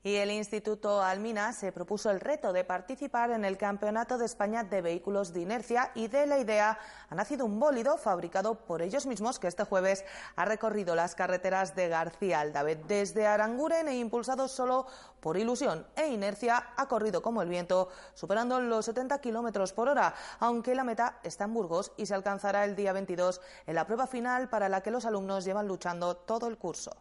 Y 0.05 0.17
el 0.17 0.29
Instituto 0.29 1.01
Almina 1.01 1.51
se 1.51 1.71
propuso 1.71 2.11
el 2.11 2.19
reto 2.19 2.53
de 2.53 2.63
participar 2.63 3.31
en 3.31 3.43
el 3.43 3.57
Campeonato 3.57 4.19
de 4.19 4.25
España 4.27 4.63
de 4.63 4.83
Vehículos 4.83 5.33
de 5.33 5.41
Inercia 5.41 5.89
y 5.95 6.09
de 6.09 6.27
la 6.27 6.37
idea 6.37 6.77
ha 7.09 7.15
nacido 7.15 7.43
un 7.43 7.59
bólido 7.59 7.97
fabricado 7.97 8.53
por 8.53 8.83
ellos 8.83 9.07
mismos 9.07 9.39
que 9.39 9.47
este 9.47 9.63
jueves 9.63 10.05
ha 10.35 10.45
recorrido 10.45 10.93
las 10.93 11.15
carreteras 11.15 11.75
de 11.75 11.87
García 11.87 12.41
Aldave. 12.41 12.75
Desde 12.75 13.25
Aranguren 13.25 13.87
e 13.87 13.97
impulsado 13.97 14.47
solo 14.47 14.85
por 15.21 15.37
ilusión 15.37 15.87
e 15.95 16.05
inercia 16.09 16.73
ha 16.77 16.87
corrido 16.87 17.23
como 17.23 17.41
el 17.41 17.49
viento, 17.49 17.89
superando 18.13 18.59
los 18.59 18.85
70 18.85 19.19
kilómetros 19.21 19.73
por 19.73 19.89
hora, 19.89 20.13
aunque 20.39 20.75
la 20.75 20.83
meta 20.83 21.17
está 21.23 21.45
en 21.45 21.55
Burgos 21.55 21.93
y 21.97 22.05
se 22.05 22.13
alcanzará 22.13 22.63
el 22.63 22.75
día 22.75 22.93
22 22.93 23.41
en 23.65 23.73
la 23.73 23.87
prueba 23.87 24.05
final 24.05 24.49
para 24.49 24.69
la 24.69 24.81
que 24.81 24.91
los 24.91 25.07
alumnos 25.07 25.45
llevan 25.45 25.67
luchando 25.67 26.15
todo 26.15 26.47
el 26.47 26.59
curso. 26.59 26.95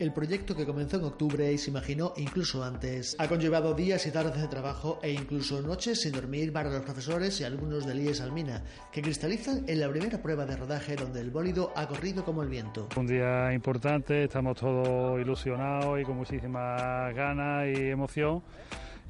El 0.00 0.14
proyecto 0.14 0.56
que 0.56 0.64
comenzó 0.64 0.96
en 0.96 1.04
octubre 1.04 1.52
y 1.52 1.58
se 1.58 1.68
imaginó 1.68 2.14
incluso 2.16 2.64
antes 2.64 3.14
ha 3.18 3.28
conllevado 3.28 3.74
días 3.74 4.06
y 4.06 4.10
tardes 4.10 4.40
de 4.40 4.48
trabajo 4.48 4.98
e 5.02 5.12
incluso 5.12 5.60
noches 5.60 6.00
sin 6.00 6.12
dormir 6.12 6.54
para 6.54 6.70
los 6.70 6.80
profesores 6.80 7.38
y 7.38 7.44
alumnos 7.44 7.86
del 7.86 8.00
IES 8.00 8.22
Almina, 8.22 8.64
que 8.90 9.02
cristalizan 9.02 9.62
en 9.68 9.78
la 9.78 9.90
primera 9.90 10.22
prueba 10.22 10.46
de 10.46 10.56
rodaje 10.56 10.96
donde 10.96 11.20
el 11.20 11.30
bólido 11.30 11.74
ha 11.76 11.86
corrido 11.86 12.24
como 12.24 12.42
el 12.42 12.48
viento. 12.48 12.88
Un 12.96 13.08
día 13.08 13.52
importante, 13.52 14.24
estamos 14.24 14.56
todos 14.56 15.20
ilusionados 15.20 16.00
y 16.00 16.04
con 16.04 16.16
muchísimas 16.16 17.14
ganas 17.14 17.66
y 17.66 17.90
emoción 17.90 18.42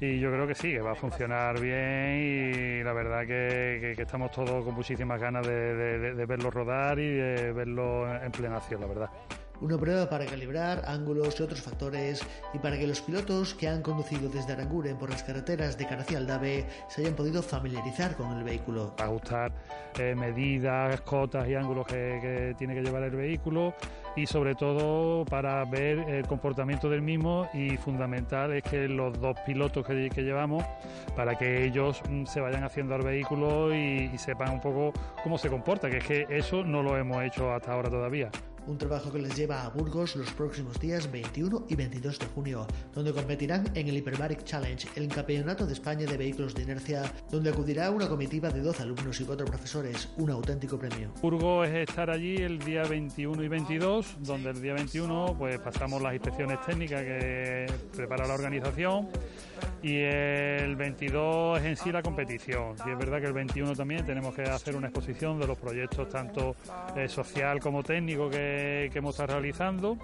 y 0.01 0.19
yo 0.19 0.29
creo 0.29 0.45
que 0.45 0.55
sí, 0.55 0.71
que 0.73 0.81
va 0.81 0.91
a 0.91 0.95
funcionar 0.95 1.57
bien 1.61 2.17
y 2.19 2.83
la 2.83 2.91
verdad 2.91 3.25
que, 3.25 3.95
estamos 3.97 4.29
todos 4.31 4.65
con 4.65 4.75
muchísimas 4.75 5.21
ganas 5.21 5.47
de, 5.47 5.73
de 6.15 6.25
verlo 6.25 6.51
rodar 6.51 6.99
y 6.99 7.07
de 7.13 7.53
verlo 7.53 8.13
en 8.13 8.31
plena 8.33 8.57
acción, 8.57 8.81
la 8.81 8.87
verdad 8.87 9.09
una 9.61 9.77
prueba 9.77 10.09
para 10.09 10.25
calibrar 10.25 10.83
ángulos 10.85 11.39
y 11.39 11.43
otros 11.43 11.61
factores 11.61 12.25
y 12.53 12.59
para 12.59 12.77
que 12.77 12.87
los 12.87 13.01
pilotos 13.01 13.53
que 13.53 13.67
han 13.67 13.81
conducido 13.81 14.29
desde 14.29 14.53
Aranguren 14.53 14.97
por 14.97 15.09
las 15.09 15.23
carreteras 15.23 15.77
de 15.77 15.85
Cara 15.85 16.05
Aldave 16.15 16.65
se 16.89 17.01
hayan 17.01 17.15
podido 17.15 17.41
familiarizar 17.43 18.15
con 18.15 18.37
el 18.37 18.43
vehículo. 18.43 18.95
Ajustar 18.97 19.53
eh, 19.99 20.15
medidas, 20.15 20.99
cotas 21.01 21.47
y 21.47 21.55
ángulos 21.55 21.85
que, 21.87 22.55
tiene 22.57 22.73
que 22.73 22.81
llevar 22.81 23.03
el 23.03 23.11
vehículo 23.11 23.73
y 24.15 24.25
sobre 24.25 24.55
todo 24.55 25.23
para 25.25 25.63
ver 25.65 25.99
el 26.09 26.27
comportamiento 26.27 26.89
del 26.89 27.01
mismo 27.01 27.47
y 27.53 27.77
fundamental 27.77 28.51
es 28.53 28.63
que 28.63 28.87
los 28.87 29.19
dos 29.19 29.37
pilotos 29.45 29.85
que, 29.85 30.09
llevamos 30.21 30.63
para 31.15 31.37
que 31.37 31.65
ellos 31.65 32.01
mm, 32.09 32.25
se 32.25 32.41
vayan 32.41 32.63
haciendo 32.63 32.95
al 32.95 33.03
vehículo 33.03 33.73
y, 33.73 34.09
y 34.13 34.17
sepan 34.17 34.51
un 34.51 34.59
poco 34.59 34.91
cómo 35.23 35.37
se 35.37 35.49
comporta, 35.49 35.89
que 35.89 35.97
es 35.97 36.05
que 36.05 36.27
eso 36.29 36.63
no 36.63 36.83
lo 36.83 36.97
hemos 36.97 37.23
hecho 37.23 37.51
hasta 37.53 37.73
ahora 37.73 37.89
todavía 37.89 38.29
un 38.67 38.77
trabajo 38.77 39.11
que 39.11 39.19
les 39.19 39.35
lleva 39.35 39.63
a 39.63 39.69
Burgos 39.69 40.15
los 40.15 40.31
próximos 40.31 40.79
días 40.79 41.11
21 41.11 41.65
y 41.69 41.75
22 41.75 42.19
de 42.19 42.25
junio, 42.27 42.67
donde 42.93 43.13
competirán 43.13 43.69
en 43.75 43.87
el 43.87 43.97
Hyperbaric 43.97 44.43
Challenge, 44.43 44.87
el 44.95 45.07
Campeonato 45.07 45.65
de 45.65 45.73
España 45.73 46.05
de 46.05 46.17
Vehículos 46.17 46.53
de 46.55 46.63
Inercia, 46.63 47.03
donde 47.29 47.49
acudirá 47.49 47.91
una 47.91 48.07
comitiva 48.07 48.49
de 48.49 48.61
12 48.61 48.83
alumnos 48.83 49.19
y 49.19 49.25
4 49.25 49.45
profesores, 49.45 50.09
un 50.17 50.29
auténtico 50.29 50.77
premio. 50.77 51.11
Burgos 51.21 51.67
es 51.67 51.89
estar 51.89 52.09
allí 52.09 52.35
el 52.37 52.59
día 52.59 52.83
21 52.83 53.43
y 53.43 53.47
22, 53.47 54.17
donde 54.19 54.51
el 54.51 54.61
día 54.61 54.73
21 54.73 55.35
pues 55.37 55.59
pasamos 55.59 56.01
las 56.01 56.13
inspecciones 56.13 56.59
técnicas 56.65 57.01
que 57.01 57.65
prepara 57.95 58.27
la 58.27 58.33
organización 58.33 59.09
y 59.83 59.97
el 59.97 60.75
22 60.75 61.59
es 61.59 61.65
en 61.65 61.77
sí 61.77 61.91
la 61.91 62.01
competición. 62.01 62.75
Y 62.85 62.91
es 62.91 62.97
verdad 62.97 63.19
que 63.19 63.27
el 63.27 63.33
21 63.33 63.75
también 63.75 64.05
tenemos 64.05 64.35
que 64.35 64.43
hacer 64.43 64.75
una 64.75 64.87
exposición 64.87 65.39
de 65.39 65.47
los 65.47 65.57
proyectos 65.57 66.07
tanto 66.09 66.55
eh, 66.95 67.07
social 67.07 67.59
como 67.59 67.83
técnico 67.83 68.29
que, 68.29 68.50
que 68.91 68.99
hemos 68.99 69.15
estado 69.15 69.39
realizando 69.39 69.97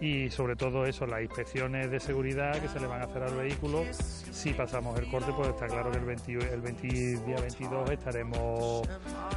y 0.00 0.30
sobre 0.30 0.54
todo 0.54 0.86
eso, 0.86 1.06
las 1.06 1.22
inspecciones 1.22 1.90
de 1.90 1.98
seguridad 1.98 2.52
que 2.60 2.68
se 2.68 2.78
le 2.78 2.86
van 2.86 3.00
a 3.00 3.04
hacer 3.04 3.22
al 3.22 3.34
vehículo. 3.34 3.84
Si 3.92 4.52
pasamos 4.52 4.98
el 4.98 5.10
corte, 5.10 5.32
pues 5.36 5.48
está 5.48 5.66
claro 5.66 5.90
que 5.90 5.98
el, 5.98 6.04
20, 6.04 6.32
el 6.54 7.26
día 7.26 7.36
22 7.40 7.90
estaremos 7.90 8.82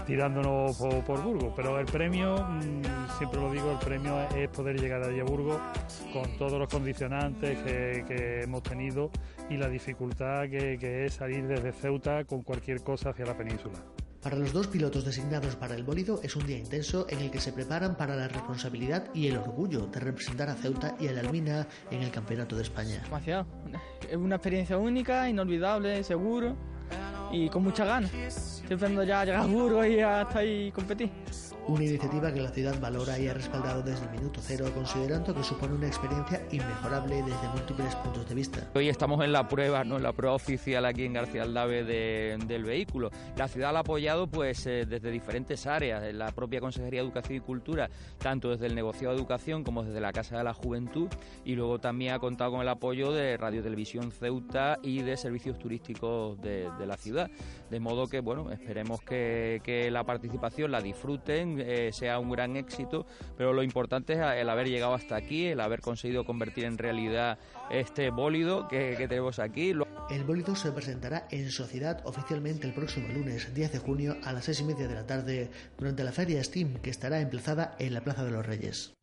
tirándonos 0.06 0.78
por, 0.78 1.22
Burgos. 1.24 1.54
Pero 1.56 1.80
el 1.80 1.86
premio, 1.86 2.38
mm, 2.38 3.18
siempre 3.18 3.42
lo 3.42 3.52
digo, 3.52 3.72
el 3.72 3.80
premio 3.80 4.22
es 4.36 4.50
poder 4.50 4.80
llegar 4.80 5.04
allí 5.04 5.20
a 5.20 5.24
Burgos 5.24 5.60
con 6.14 6.38
todos 6.38 6.60
los 6.60 6.70
condicionantes 6.70 7.58
que, 7.60 8.42
hemos 8.44 8.64
tenido 8.64 9.10
y 9.50 9.58
la 9.58 9.68
dificultad 9.68 10.48
que 10.50 11.06
es 11.06 11.14
salir 11.14 11.48
desde 11.48 11.72
Ceuta 11.72 12.24
con 12.24 12.44
cualquier 12.44 12.84
cosa 12.84 13.10
hacia 13.10 13.26
la 13.26 13.36
península. 13.36 13.80
Para 14.22 14.36
los 14.36 14.54
dos 14.54 14.68
pilotos 14.68 15.04
designados 15.04 15.56
para 15.56 15.74
el 15.74 15.84
bólido 15.84 16.20
es 16.22 16.36
un 16.36 16.46
día 16.46 16.58
intenso 16.58 17.08
en 17.10 17.22
el 17.22 17.32
que 17.32 17.40
se 17.40 17.52
preparan 17.52 17.98
para 17.98 18.16
la 18.16 18.28
responsabilidad 18.28 19.06
y 19.16 19.28
el 19.28 19.38
orgullo 19.38 19.88
de 19.88 20.00
representar 20.00 20.48
a 20.48 20.54
Ceuta 20.54 20.96
y 21.00 21.08
a 21.08 21.12
la 21.12 21.22
Almina 21.22 21.68
en 21.90 22.04
el 22.04 22.12
Campeonato 22.12 22.56
de 22.56 22.62
España. 22.62 23.02
Demasiado. 23.04 23.48
Es 24.08 24.16
una 24.16 24.36
experiencia 24.36 24.78
única, 24.78 25.28
inolvidable, 25.28 26.04
seguro 26.04 26.56
y 27.32 27.50
con 27.50 27.64
mucha 27.64 27.84
ganas. 27.84 28.14
Estoy 28.14 28.76
esperando 28.76 29.04
ya 29.04 29.26
llegar 29.26 29.42
a 29.42 29.46
Burgos 29.48 29.88
y 29.88 30.00
hasta 30.02 30.40
ahí 30.40 30.72
competir. 30.72 31.10
Una 31.68 31.84
iniciativa 31.84 32.34
que 32.34 32.42
la 32.42 32.50
ciudad 32.50 32.80
valora 32.82 33.20
y 33.20 33.28
ha 33.28 33.36
respaldado 33.36 33.84
desde 33.84 34.04
el 34.06 34.12
minuto 34.12 34.40
cero, 34.42 34.66
considerando 34.74 35.34
que 35.34 35.44
supone 35.44 35.76
una 35.76 35.86
experiencia 35.86 36.42
inmejorable 36.52 37.18
desde 37.18 37.48
múltiples 37.54 37.96
puntos 37.98 38.28
de 38.28 38.34
vista. 38.34 38.68
Hoy 38.74 38.90
estamos 38.90 39.24
en 39.24 39.32
la 39.32 39.48
prueba, 39.48 39.84
¿no? 39.84 39.98
en 39.98 40.04
la 40.04 40.12
prueba 40.12 40.34
oficial 40.34 40.86
aquí 40.86 41.06
en 41.06 41.14
García 41.14 41.44
Aldave 41.44 41.84
del 41.84 42.64
vehículo. 42.64 43.12
La 43.38 43.48
ciudad 43.48 43.72
la 43.74 43.80
ha 43.80 43.82
apoyado 43.82 44.26
pues 44.26 44.66
eh, 44.66 44.88
desde 44.88 45.12
diferentes 45.12 45.68
áreas, 45.68 46.12
la 46.16 46.32
propia 46.32 46.60
Consejería 46.60 47.02
de 47.02 47.06
Educación 47.06 47.38
y 47.38 47.42
Cultura, 47.42 47.92
tanto 48.18 48.50
desde 48.50 48.66
el 48.66 48.74
negociado 48.74 49.14
de 49.14 49.20
educación 49.20 49.64
como 49.64 49.84
desde 49.84 50.02
la 50.02 50.12
Casa 50.12 50.40
de 50.40 50.44
la 50.44 50.56
Juventud, 50.56 51.10
y 51.46 51.54
luego 51.54 51.80
también 51.80 52.14
ha 52.14 52.20
contado 52.20 52.52
con 52.52 52.62
el 52.62 52.70
apoyo 52.70 53.12
de 53.12 53.38
Radio 53.38 53.62
Televisión 53.62 54.12
Ceuta 54.12 54.80
y 54.82 55.04
de 55.04 55.16
servicios 55.16 55.60
turísticos 55.60 56.42
de, 56.42 56.70
la 56.88 56.98
ciudad. 56.98 57.30
De 57.70 57.80
modo 57.80 58.08
que, 58.08 58.20
bueno, 58.20 58.52
esperemos 58.52 59.02
que, 59.02 59.62
que 59.64 59.92
la 59.92 60.04
participación 60.04 60.72
la 60.72 60.82
disfruten 60.82 61.51
eh, 61.60 61.92
sea 61.94 62.20
un 62.20 62.30
gran 62.30 62.56
éxito, 62.56 63.06
pero 63.38 63.54
lo 63.54 63.64
importante 63.64 64.14
es 64.14 64.20
el 64.20 64.50
haber 64.50 64.68
llegado 64.68 64.94
hasta 64.94 65.16
aquí, 65.16 65.48
el 65.48 65.60
haber 65.60 65.82
conseguido 65.82 66.26
convertir 66.26 66.66
en 66.66 66.78
realidad 66.78 67.38
este 67.70 68.10
bólido 68.10 68.68
que, 68.68 68.96
tenemos 69.08 69.40
aquí. 69.40 69.74
El 70.10 70.24
bólido 70.24 70.56
se 70.56 70.72
presentará 70.72 71.28
en 71.32 71.52
sociedad 71.52 72.02
oficialmente 72.06 72.68
el 72.68 72.74
próximo 72.74 73.08
lunes 73.10 73.54
10 73.54 73.72
de 73.72 73.80
junio 73.80 74.18
a 74.24 74.34
las 74.34 74.46
seis 74.46 74.62
y 74.62 74.64
media 74.64 74.88
de 74.88 74.96
la 74.96 75.06
tarde 75.06 75.50
durante 75.78 76.04
la 76.04 76.12
feria 76.12 76.44
Steam 76.44 76.76
que 76.82 76.90
estará 76.90 77.20
emplazada 77.20 77.76
en 77.80 77.94
la 77.94 78.02
Plaza 78.02 78.24
de 78.24 78.32
los 78.32 78.46
Reyes 78.46 78.94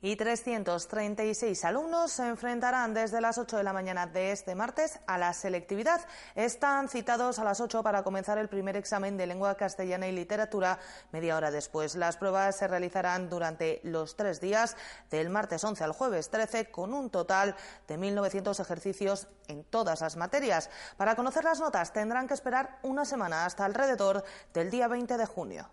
y 0.00 0.16
336 0.16 1.64
alumnos 1.64 2.12
se 2.12 2.26
enfrentarán 2.26 2.94
desde 2.94 3.20
las 3.20 3.38
8 3.38 3.56
de 3.56 3.62
la 3.62 3.72
mañana 3.72 4.06
de 4.06 4.32
este 4.32 4.54
martes 4.54 5.00
a 5.06 5.18
la 5.18 5.32
selectividad. 5.32 6.00
Están 6.34 6.88
citados 6.88 7.38
a 7.38 7.44
las 7.44 7.60
8 7.60 7.82
para 7.82 8.02
comenzar 8.02 8.38
el 8.38 8.48
primer 8.48 8.76
examen 8.76 9.16
de 9.16 9.26
lengua 9.26 9.56
castellana 9.56 10.06
y 10.06 10.12
literatura 10.12 10.78
media 11.12 11.36
hora 11.36 11.50
después. 11.50 11.96
Las 11.96 12.16
pruebas 12.16 12.56
se 12.56 12.68
realizarán 12.68 13.28
durante 13.28 13.80
los 13.82 14.16
tres 14.16 14.40
días, 14.40 14.76
del 15.10 15.30
martes 15.30 15.64
11 15.64 15.84
al 15.84 15.92
jueves 15.92 16.30
13, 16.30 16.70
con 16.70 16.94
un 16.94 17.10
total 17.10 17.56
de 17.86 17.98
1.900 17.98 18.60
ejercicios 18.60 19.28
en 19.48 19.64
todas 19.64 20.00
las 20.00 20.16
materias. 20.16 20.70
Para 20.96 21.16
conocer 21.16 21.44
las 21.44 21.60
notas 21.60 21.92
tendrán 21.92 22.28
que 22.28 22.34
esperar 22.34 22.78
una 22.82 23.04
semana 23.04 23.44
hasta 23.44 23.64
alrededor 23.64 24.24
del 24.54 24.70
día 24.70 24.88
20 24.88 25.16
de 25.16 25.26
junio. 25.26 25.70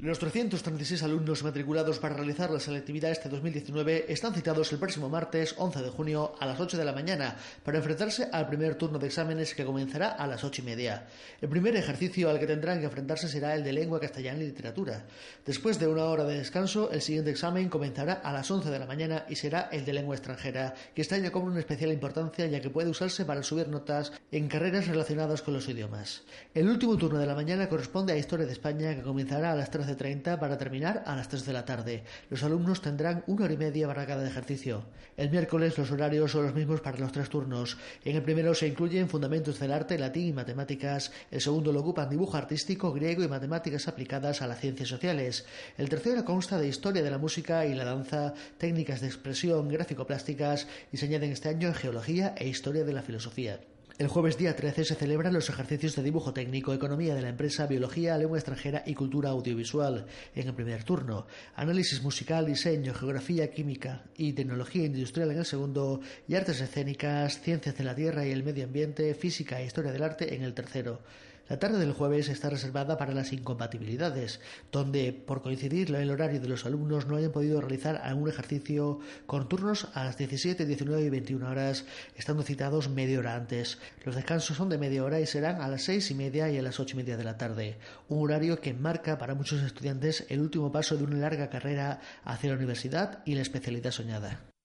Los 0.00 0.20
336 0.20 1.02
alumnos 1.02 1.42
matriculados 1.42 1.98
para 1.98 2.14
realizar 2.14 2.52
la 2.52 2.60
selectividad 2.60 3.10
este 3.10 3.28
2019 3.28 4.04
están 4.06 4.32
citados 4.32 4.70
el 4.70 4.78
próximo 4.78 5.08
martes 5.08 5.56
11 5.58 5.82
de 5.82 5.90
junio 5.90 6.34
a 6.38 6.46
las 6.46 6.60
8 6.60 6.78
de 6.78 6.84
la 6.84 6.92
mañana 6.92 7.34
para 7.64 7.78
enfrentarse 7.78 8.28
al 8.30 8.46
primer 8.46 8.76
turno 8.76 9.00
de 9.00 9.08
exámenes 9.08 9.56
que 9.56 9.64
comenzará 9.64 10.10
a 10.10 10.28
las 10.28 10.44
8 10.44 10.62
y 10.62 10.64
media. 10.64 11.08
El 11.40 11.48
primer 11.48 11.74
ejercicio 11.74 12.30
al 12.30 12.38
que 12.38 12.46
tendrán 12.46 12.78
que 12.78 12.84
enfrentarse 12.84 13.26
será 13.26 13.56
el 13.56 13.64
de 13.64 13.72
lengua 13.72 13.98
castellana 13.98 14.40
y 14.40 14.46
literatura. 14.46 15.04
Después 15.44 15.80
de 15.80 15.88
una 15.88 16.04
hora 16.04 16.22
de 16.22 16.38
descanso, 16.38 16.92
el 16.92 17.02
siguiente 17.02 17.32
examen 17.32 17.68
comenzará 17.68 18.12
a 18.12 18.32
las 18.32 18.48
11 18.48 18.70
de 18.70 18.78
la 18.78 18.86
mañana 18.86 19.26
y 19.28 19.34
será 19.34 19.68
el 19.72 19.84
de 19.84 19.94
lengua 19.94 20.14
extranjera, 20.14 20.76
que 20.94 21.02
este 21.02 21.16
año 21.16 21.32
cobra 21.32 21.50
una 21.50 21.58
especial 21.58 21.90
importancia 21.90 22.46
ya 22.46 22.60
que 22.60 22.70
puede 22.70 22.88
usarse 22.88 23.24
para 23.24 23.42
subir 23.42 23.66
notas 23.66 24.12
en 24.30 24.46
carreras 24.46 24.86
relacionadas 24.86 25.42
con 25.42 25.54
los 25.54 25.68
idiomas. 25.68 26.22
El 26.54 26.68
último 26.68 26.96
turno 26.96 27.18
de 27.18 27.26
la 27.26 27.34
mañana 27.34 27.68
corresponde 27.68 28.12
a 28.12 28.16
Historia 28.16 28.46
de 28.46 28.52
España, 28.52 28.94
que 28.94 29.02
comenzará 29.02 29.50
a 29.50 29.56
las 29.56 29.72
13 29.72 29.87
30 29.96 30.38
para 30.38 30.58
terminar 30.58 31.02
a 31.06 31.16
las 31.16 31.28
3 31.28 31.44
de 31.46 31.52
la 31.52 31.64
tarde. 31.64 32.04
Los 32.30 32.42
alumnos 32.42 32.80
tendrán 32.80 33.24
una 33.26 33.44
hora 33.44 33.54
y 33.54 33.56
media 33.56 33.86
para 33.86 34.06
cada 34.06 34.26
ejercicio. 34.26 34.84
El 35.16 35.30
miércoles 35.30 35.76
los 35.76 35.90
horarios 35.90 36.30
son 36.30 36.44
los 36.44 36.54
mismos 36.54 36.80
para 36.80 36.98
los 36.98 37.12
tres 37.12 37.28
turnos. 37.28 37.76
En 38.04 38.16
el 38.16 38.22
primero 38.22 38.54
se 38.54 38.68
incluyen 38.68 39.08
fundamentos 39.08 39.58
del 39.58 39.72
arte, 39.72 39.98
latín 39.98 40.28
y 40.28 40.32
matemáticas. 40.32 41.10
El 41.30 41.40
segundo 41.40 41.72
lo 41.72 41.80
ocupan 41.80 42.08
dibujo 42.08 42.36
artístico, 42.36 42.92
griego 42.92 43.22
y 43.22 43.28
matemáticas 43.28 43.88
aplicadas 43.88 44.42
a 44.42 44.46
las 44.46 44.60
ciencias 44.60 44.88
sociales. 44.88 45.46
El 45.76 45.88
tercero 45.88 46.24
consta 46.24 46.58
de 46.58 46.68
historia 46.68 47.02
de 47.02 47.10
la 47.10 47.18
música 47.18 47.66
y 47.66 47.74
la 47.74 47.84
danza, 47.84 48.34
técnicas 48.58 49.00
de 49.00 49.08
expresión 49.08 49.68
gráfico-plásticas 49.68 50.68
y 50.92 50.96
se 50.96 51.06
añaden 51.06 51.32
este 51.32 51.48
año 51.48 51.72
geología 51.74 52.34
e 52.36 52.48
historia 52.48 52.84
de 52.84 52.92
la 52.92 53.02
filosofía. 53.02 53.60
El 53.98 54.06
jueves 54.06 54.38
día 54.38 54.54
13 54.54 54.84
se 54.84 54.94
celebran 54.94 55.34
los 55.34 55.50
ejercicios 55.50 55.96
de 55.96 56.04
dibujo 56.04 56.32
técnico, 56.32 56.72
economía 56.72 57.16
de 57.16 57.22
la 57.22 57.30
empresa, 57.30 57.66
biología, 57.66 58.16
lengua 58.16 58.38
extranjera 58.38 58.84
y 58.86 58.94
cultura 58.94 59.30
audiovisual. 59.30 60.06
En 60.36 60.46
el 60.46 60.54
primer 60.54 60.84
turno, 60.84 61.26
análisis 61.56 62.00
musical, 62.00 62.46
diseño, 62.46 62.94
geografía, 62.94 63.50
química 63.50 64.04
y 64.16 64.34
tecnología 64.34 64.84
industrial 64.84 65.32
en 65.32 65.38
el 65.38 65.44
segundo, 65.44 66.00
y 66.28 66.36
artes 66.36 66.60
escénicas, 66.60 67.40
ciencias 67.40 67.76
de 67.76 67.82
la 67.82 67.96
tierra 67.96 68.24
y 68.24 68.30
el 68.30 68.44
medio 68.44 68.62
ambiente, 68.62 69.12
física 69.14 69.60
e 69.60 69.66
historia 69.66 69.90
del 69.90 70.04
arte 70.04 70.32
en 70.32 70.44
el 70.44 70.54
tercero. 70.54 71.00
La 71.48 71.58
tarde 71.58 71.78
del 71.78 71.92
jueves 71.92 72.28
está 72.28 72.50
reservada 72.50 72.98
para 72.98 73.14
las 73.14 73.32
incompatibilidades, 73.32 74.40
donde, 74.70 75.14
por 75.14 75.40
coincidir 75.40 75.94
el 75.94 76.10
horario 76.10 76.40
de 76.40 76.48
los 76.48 76.66
alumnos, 76.66 77.06
no 77.06 77.16
hayan 77.16 77.32
podido 77.32 77.58
realizar 77.62 77.96
algún 77.96 78.28
ejercicio 78.28 79.00
con 79.24 79.48
turnos 79.48 79.88
a 79.94 80.04
las 80.04 80.18
17, 80.18 80.66
19 80.66 81.02
y 81.02 81.08
21 81.08 81.48
horas, 81.48 81.86
estando 82.16 82.42
citados 82.42 82.90
media 82.90 83.18
hora 83.18 83.34
antes. 83.34 83.78
Los 84.04 84.14
descansos 84.14 84.58
son 84.58 84.68
de 84.68 84.76
media 84.76 85.02
hora 85.02 85.20
y 85.20 85.26
serán 85.26 85.62
a 85.62 85.68
las 85.68 85.84
seis 85.84 86.10
y 86.10 86.14
media 86.14 86.50
y 86.50 86.58
a 86.58 86.62
las 86.62 86.78
ocho 86.80 86.96
y 86.96 86.98
media 86.98 87.16
de 87.16 87.24
la 87.24 87.38
tarde, 87.38 87.78
un 88.08 88.22
horario 88.22 88.60
que 88.60 88.74
marca 88.74 89.16
para 89.16 89.34
muchos 89.34 89.62
estudiantes 89.62 90.26
el 90.28 90.40
último 90.40 90.70
paso 90.70 90.98
de 90.98 91.04
una 91.04 91.16
larga 91.16 91.48
carrera 91.48 92.00
hacia 92.24 92.50
la 92.50 92.56
universidad 92.56 93.22
y 93.24 93.34
la 93.34 93.42
especialidad 93.42 93.90
soñada. 93.92 94.57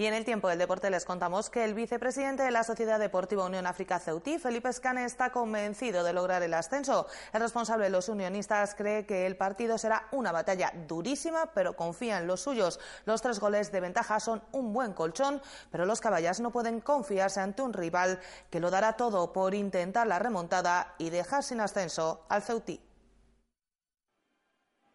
Y 0.00 0.06
en 0.06 0.14
el 0.14 0.24
tiempo 0.24 0.48
del 0.48 0.58
deporte 0.58 0.88
les 0.88 1.04
contamos 1.04 1.50
que 1.50 1.62
el 1.62 1.74
vicepresidente 1.74 2.42
de 2.42 2.50
la 2.50 2.64
Sociedad 2.64 2.98
Deportiva 2.98 3.44
Unión 3.44 3.66
África 3.66 3.98
Ceutí, 3.98 4.38
Felipe 4.38 4.70
Escane, 4.70 5.04
está 5.04 5.28
convencido 5.30 6.04
de 6.04 6.14
lograr 6.14 6.42
el 6.42 6.54
ascenso. 6.54 7.06
El 7.34 7.42
responsable 7.42 7.84
de 7.84 7.90
los 7.90 8.08
unionistas 8.08 8.74
cree 8.74 9.04
que 9.04 9.26
el 9.26 9.36
partido 9.36 9.76
será 9.76 10.08
una 10.12 10.32
batalla 10.32 10.72
durísima, 10.88 11.52
pero 11.52 11.76
confía 11.76 12.16
en 12.16 12.26
los 12.26 12.40
suyos. 12.40 12.80
Los 13.04 13.20
tres 13.20 13.40
goles 13.40 13.72
de 13.72 13.80
ventaja 13.80 14.20
son 14.20 14.42
un 14.52 14.72
buen 14.72 14.94
colchón, 14.94 15.42
pero 15.70 15.84
los 15.84 16.00
caballas 16.00 16.40
no 16.40 16.50
pueden 16.50 16.80
confiarse 16.80 17.40
ante 17.40 17.60
un 17.60 17.74
rival 17.74 18.20
que 18.48 18.58
lo 18.58 18.70
dará 18.70 18.94
todo 18.94 19.34
por 19.34 19.54
intentar 19.54 20.06
la 20.06 20.18
remontada 20.18 20.94
y 20.96 21.10
dejar 21.10 21.42
sin 21.42 21.60
ascenso 21.60 22.24
al 22.30 22.40
Ceutí. 22.40 22.80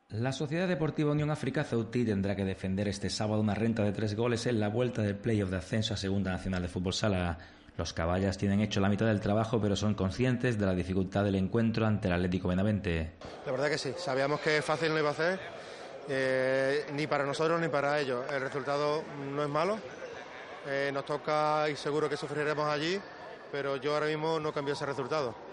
La 0.09 0.31
Sociedad 0.31 0.67
Deportiva 0.67 1.11
Unión 1.11 1.31
África 1.31 1.63
Ceutí 1.63 2.05
tendrá 2.05 2.35
que 2.35 2.45
defender 2.45 2.87
este 2.87 3.09
sábado 3.09 3.41
una 3.41 3.55
renta 3.55 3.83
de 3.83 3.91
tres 3.91 4.15
goles 4.15 4.45
en 4.45 4.59
la 4.59 4.69
vuelta 4.69 5.01
del 5.01 5.15
playoff 5.15 5.49
de 5.49 5.57
ascenso 5.57 5.95
a 5.95 5.97
Segunda 5.97 6.31
Nacional 6.31 6.61
de 6.61 6.67
Fútbol 6.67 6.93
Sala. 6.93 7.39
Los 7.75 7.91
caballas 7.91 8.37
tienen 8.37 8.61
hecho 8.61 8.79
la 8.79 8.87
mitad 8.87 9.07
del 9.07 9.19
trabajo, 9.19 9.59
pero 9.59 9.75
son 9.75 9.95
conscientes 9.95 10.59
de 10.59 10.65
la 10.67 10.75
dificultad 10.75 11.23
del 11.23 11.35
encuentro 11.35 11.87
ante 11.87 12.07
el 12.07 12.13
Atlético 12.13 12.47
Benavente. 12.47 13.13
La 13.47 13.51
verdad 13.51 13.67
que 13.67 13.79
sí, 13.79 13.93
sabíamos 13.97 14.39
que 14.41 14.61
fácil 14.61 14.93
no 14.93 14.99
iba 14.99 15.09
a 15.09 15.15
ser, 15.15 15.39
eh, 16.07 16.85
ni 16.93 17.07
para 17.07 17.25
nosotros 17.25 17.59
ni 17.59 17.67
para 17.67 17.99
ellos. 17.99 18.23
El 18.31 18.41
resultado 18.41 19.03
no 19.33 19.41
es 19.41 19.49
malo, 19.49 19.79
eh, 20.67 20.91
nos 20.93 21.03
toca 21.03 21.67
y 21.67 21.75
seguro 21.75 22.07
que 22.07 22.15
sufriremos 22.15 22.67
allí, 22.67 22.99
pero 23.51 23.77
yo 23.77 23.95
ahora 23.95 24.05
mismo 24.05 24.39
no 24.39 24.53
cambio 24.53 24.75
ese 24.75 24.85
resultado 24.85 25.44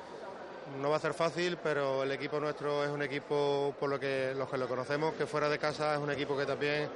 no 0.80 0.90
va 0.90 0.96
a 0.96 1.00
ser 1.00 1.14
fácil, 1.14 1.58
pero 1.62 2.02
el 2.02 2.12
equipo 2.12 2.40
nuestro 2.40 2.84
es 2.84 2.90
un 2.90 3.02
equipo, 3.02 3.74
por 3.78 3.90
lo 3.90 3.98
que 3.98 4.32
los 4.36 4.48
que 4.48 4.58
lo 4.58 4.68
conocemos, 4.68 5.14
que 5.14 5.26
fuera 5.26 5.48
de 5.48 5.58
casa 5.58 5.94
es 5.94 6.00
un 6.00 6.10
equipo 6.10 6.36
que 6.36 6.46
también 6.46 6.88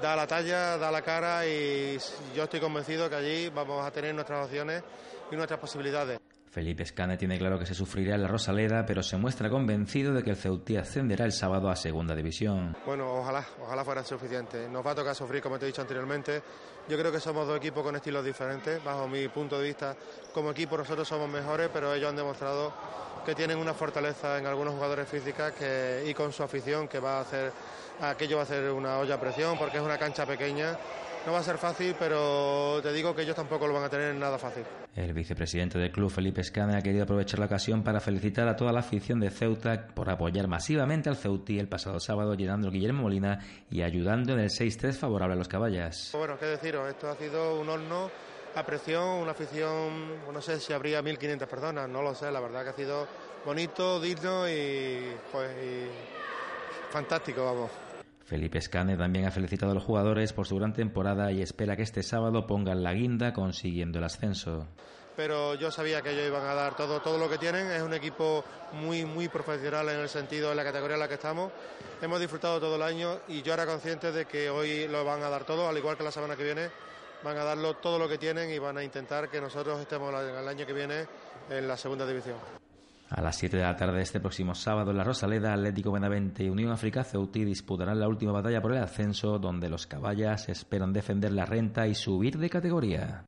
da 0.00 0.16
la 0.16 0.26
talla, 0.26 0.78
da 0.78 0.90
la 0.90 1.02
cara 1.02 1.46
y 1.46 1.98
yo 2.34 2.44
estoy 2.44 2.60
convencido 2.60 3.08
que 3.08 3.16
allí 3.16 3.48
vamos 3.50 3.84
a 3.84 3.90
tener 3.90 4.14
nuestras 4.14 4.46
opciones 4.46 4.82
y 5.30 5.36
nuestras 5.36 5.60
posibilidades. 5.60 6.23
Felipe 6.54 6.84
Escane 6.84 7.16
tiene 7.16 7.36
claro 7.36 7.58
que 7.58 7.66
se 7.66 7.74
sufrirá 7.74 8.14
en 8.14 8.22
la 8.22 8.28
Rosaleda, 8.28 8.86
pero 8.86 9.02
se 9.02 9.16
muestra 9.16 9.50
convencido 9.50 10.14
de 10.14 10.22
que 10.22 10.30
el 10.30 10.36
Ceutí 10.36 10.76
ascenderá 10.76 11.24
el 11.24 11.32
sábado 11.32 11.68
a 11.68 11.74
Segunda 11.74 12.14
División. 12.14 12.76
Bueno, 12.86 13.12
ojalá, 13.12 13.44
ojalá 13.60 13.84
fuera 13.84 14.04
suficiente. 14.04 14.68
Nos 14.68 14.86
va 14.86 14.92
a 14.92 14.94
tocar 14.94 15.16
sufrir, 15.16 15.42
como 15.42 15.58
te 15.58 15.64
he 15.64 15.66
dicho 15.66 15.82
anteriormente. 15.82 16.40
Yo 16.88 16.96
creo 16.96 17.10
que 17.10 17.18
somos 17.18 17.48
dos 17.48 17.56
equipos 17.56 17.82
con 17.82 17.96
estilos 17.96 18.24
diferentes. 18.24 18.84
Bajo 18.84 19.08
mi 19.08 19.26
punto 19.26 19.58
de 19.58 19.66
vista, 19.66 19.96
como 20.32 20.52
equipo 20.52 20.78
nosotros 20.78 21.08
somos 21.08 21.28
mejores, 21.28 21.70
pero 21.72 21.92
ellos 21.92 22.08
han 22.08 22.16
demostrado 22.16 22.72
que 23.26 23.34
tienen 23.34 23.58
una 23.58 23.74
fortaleza 23.74 24.38
en 24.38 24.46
algunos 24.46 24.74
jugadores 24.74 25.08
físicas 25.08 25.54
que, 25.54 26.04
y 26.06 26.14
con 26.14 26.32
su 26.32 26.44
afición 26.44 26.86
que 26.86 27.00
va 27.00 27.18
a 27.18 27.20
hacer 27.22 27.50
aquello 28.00 28.36
va 28.36 28.44
a 28.44 28.46
ser 28.46 28.70
una 28.70 28.98
olla 28.98 29.16
a 29.16 29.20
presión 29.20 29.58
porque 29.58 29.78
es 29.78 29.82
una 29.82 29.98
cancha 29.98 30.24
pequeña. 30.24 30.78
No 31.26 31.32
va 31.32 31.38
a 31.38 31.42
ser 31.42 31.56
fácil, 31.56 31.96
pero 31.98 32.80
te 32.82 32.92
digo 32.92 33.14
que 33.14 33.22
ellos 33.22 33.34
tampoco 33.34 33.66
lo 33.66 33.72
van 33.72 33.84
a 33.84 33.88
tener 33.88 34.14
nada 34.14 34.38
fácil. 34.38 34.62
El 34.94 35.14
vicepresidente 35.14 35.78
del 35.78 35.90
club, 35.90 36.10
Felipe 36.10 36.42
Escane, 36.42 36.76
ha 36.76 36.82
querido 36.82 37.04
aprovechar 37.04 37.40
la 37.40 37.46
ocasión 37.46 37.82
para 37.82 37.98
felicitar 37.98 38.46
a 38.46 38.54
toda 38.54 38.72
la 38.72 38.80
afición 38.80 39.20
de 39.20 39.30
Ceuta 39.30 39.86
por 39.94 40.10
apoyar 40.10 40.48
masivamente 40.48 41.08
al 41.08 41.16
Ceutí 41.16 41.58
el 41.58 41.66
pasado 41.66 41.98
sábado, 41.98 42.34
llenando 42.34 42.68
el 42.68 42.74
Guillermo 42.74 43.02
Molina 43.02 43.38
y 43.70 43.80
ayudando 43.80 44.34
en 44.34 44.40
el 44.40 44.50
6-3 44.50 44.92
favorable 44.92 45.34
a 45.34 45.38
los 45.38 45.48
caballas. 45.48 46.10
Bueno, 46.12 46.38
qué 46.38 46.44
deciros, 46.44 46.88
esto 46.90 47.08
ha 47.08 47.16
sido 47.16 47.58
un 47.58 47.70
horno 47.70 48.10
a 48.54 48.62
presión, 48.64 49.02
una 49.02 49.32
afición, 49.32 50.32
no 50.32 50.42
sé 50.42 50.60
si 50.60 50.74
habría 50.74 51.00
1.500 51.02 51.46
personas, 51.46 51.88
no 51.88 52.02
lo 52.02 52.14
sé, 52.14 52.30
la 52.30 52.40
verdad 52.40 52.64
que 52.64 52.70
ha 52.70 52.74
sido 52.74 53.08
bonito, 53.46 53.98
digno 53.98 54.48
y, 54.48 55.16
pues, 55.32 55.50
fantástico, 56.90 57.44
vamos. 57.44 57.83
Felipe 58.24 58.58
Escane 58.58 58.96
también 58.96 59.26
ha 59.26 59.30
felicitado 59.30 59.72
a 59.72 59.74
los 59.74 59.84
jugadores 59.84 60.32
por 60.32 60.46
su 60.46 60.56
gran 60.56 60.72
temporada 60.72 61.30
y 61.30 61.42
espera 61.42 61.76
que 61.76 61.82
este 61.82 62.02
sábado 62.02 62.46
pongan 62.46 62.82
la 62.82 62.94
guinda 62.94 63.32
consiguiendo 63.32 63.98
el 63.98 64.04
ascenso. 64.04 64.66
Pero 65.14 65.54
yo 65.54 65.70
sabía 65.70 66.02
que 66.02 66.10
ellos 66.10 66.26
iban 66.26 66.44
a 66.44 66.54
dar 66.54 66.74
todo, 66.74 67.00
todo 67.00 67.18
lo 67.18 67.28
que 67.28 67.38
tienen. 67.38 67.70
Es 67.70 67.82
un 67.82 67.94
equipo 67.94 68.44
muy, 68.72 69.04
muy 69.04 69.28
profesional 69.28 69.88
en 69.90 70.00
el 70.00 70.08
sentido 70.08 70.48
de 70.48 70.56
la 70.56 70.64
categoría 70.64 70.94
en 70.94 71.00
la 71.00 71.08
que 71.08 71.14
estamos. 71.14 71.52
Hemos 72.02 72.18
disfrutado 72.18 72.58
todo 72.58 72.76
el 72.76 72.82
año 72.82 73.20
y 73.28 73.42
yo 73.42 73.54
era 73.54 73.66
consciente 73.66 74.10
de 74.10 74.24
que 74.24 74.50
hoy 74.50 74.88
lo 74.88 75.04
van 75.04 75.22
a 75.22 75.28
dar 75.28 75.44
todo, 75.44 75.68
al 75.68 75.76
igual 75.78 75.96
que 75.96 76.02
la 76.02 76.10
semana 76.10 76.34
que 76.34 76.44
viene 76.44 76.68
van 77.22 77.36
a 77.36 77.44
darlo 77.44 77.74
todo 77.74 77.98
lo 77.98 78.08
que 78.08 78.18
tienen 78.18 78.50
y 78.50 78.58
van 78.58 78.76
a 78.78 78.82
intentar 78.82 79.30
que 79.30 79.40
nosotros 79.40 79.80
estemos 79.80 80.12
el 80.12 80.48
año 80.48 80.66
que 80.66 80.72
viene 80.72 81.06
en 81.48 81.68
la 81.68 81.76
segunda 81.76 82.06
división. 82.06 82.63
A 83.10 83.20
las 83.20 83.36
7 83.36 83.56
de 83.56 83.62
la 83.62 83.76
tarde 83.76 83.98
de 83.98 84.02
este 84.02 84.20
próximo 84.20 84.54
sábado 84.54 84.90
en 84.90 84.96
la 84.96 85.04
Rosaleda, 85.04 85.52
Atlético 85.52 85.92
Benavente 85.92 86.44
y 86.44 86.48
Unión 86.48 86.72
África 86.72 87.04
Ceutí 87.04 87.44
disputarán 87.44 88.00
la 88.00 88.08
última 88.08 88.32
batalla 88.32 88.62
por 88.62 88.72
el 88.72 88.82
ascenso, 88.82 89.38
donde 89.38 89.68
los 89.68 89.86
caballas 89.86 90.48
esperan 90.48 90.92
defender 90.92 91.32
la 91.32 91.44
renta 91.44 91.86
y 91.86 91.94
subir 91.94 92.38
de 92.38 92.50
categoría. 92.50 93.24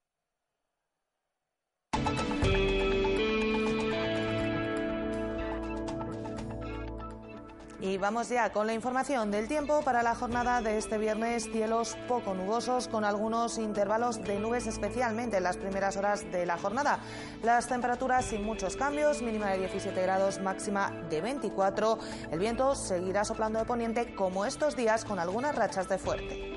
Y 7.78 7.98
vamos 7.98 8.30
ya 8.30 8.52
con 8.52 8.66
la 8.66 8.72
información 8.72 9.30
del 9.30 9.48
tiempo 9.48 9.82
para 9.82 10.02
la 10.02 10.14
jornada 10.14 10.62
de 10.62 10.78
este 10.78 10.96
viernes. 10.96 11.44
Cielos 11.52 11.94
poco 12.08 12.32
nubosos 12.32 12.88
con 12.88 13.04
algunos 13.04 13.58
intervalos 13.58 14.22
de 14.24 14.38
nubes, 14.38 14.66
especialmente 14.66 15.36
en 15.36 15.42
las 15.42 15.58
primeras 15.58 15.98
horas 15.98 16.24
de 16.32 16.46
la 16.46 16.56
jornada. 16.56 17.00
Las 17.42 17.68
temperaturas 17.68 18.24
sin 18.24 18.44
muchos 18.44 18.76
cambios, 18.76 19.20
mínima 19.20 19.50
de 19.50 19.58
17 19.58 20.00
grados, 20.00 20.40
máxima 20.40 20.90
de 21.10 21.20
24. 21.20 21.98
El 22.30 22.38
viento 22.38 22.74
seguirá 22.74 23.26
soplando 23.26 23.58
de 23.58 23.66
poniente 23.66 24.14
como 24.14 24.46
estos 24.46 24.74
días 24.74 25.04
con 25.04 25.18
algunas 25.18 25.54
rachas 25.54 25.86
de 25.86 25.98
fuerte. 25.98 26.52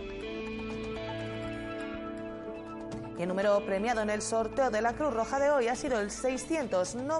Y 3.17 3.21
el 3.21 3.27
número 3.27 3.59
premiado 3.65 3.99
en 4.01 4.09
el 4.09 4.21
sorteo 4.21 4.69
de 4.69 4.81
la 4.81 4.93
Cruz 4.93 5.13
Roja 5.13 5.37
de 5.39 5.51
hoy 5.51 5.67
ha 5.67 5.75
sido 5.75 5.99
el 5.99 6.11
691 6.11 7.19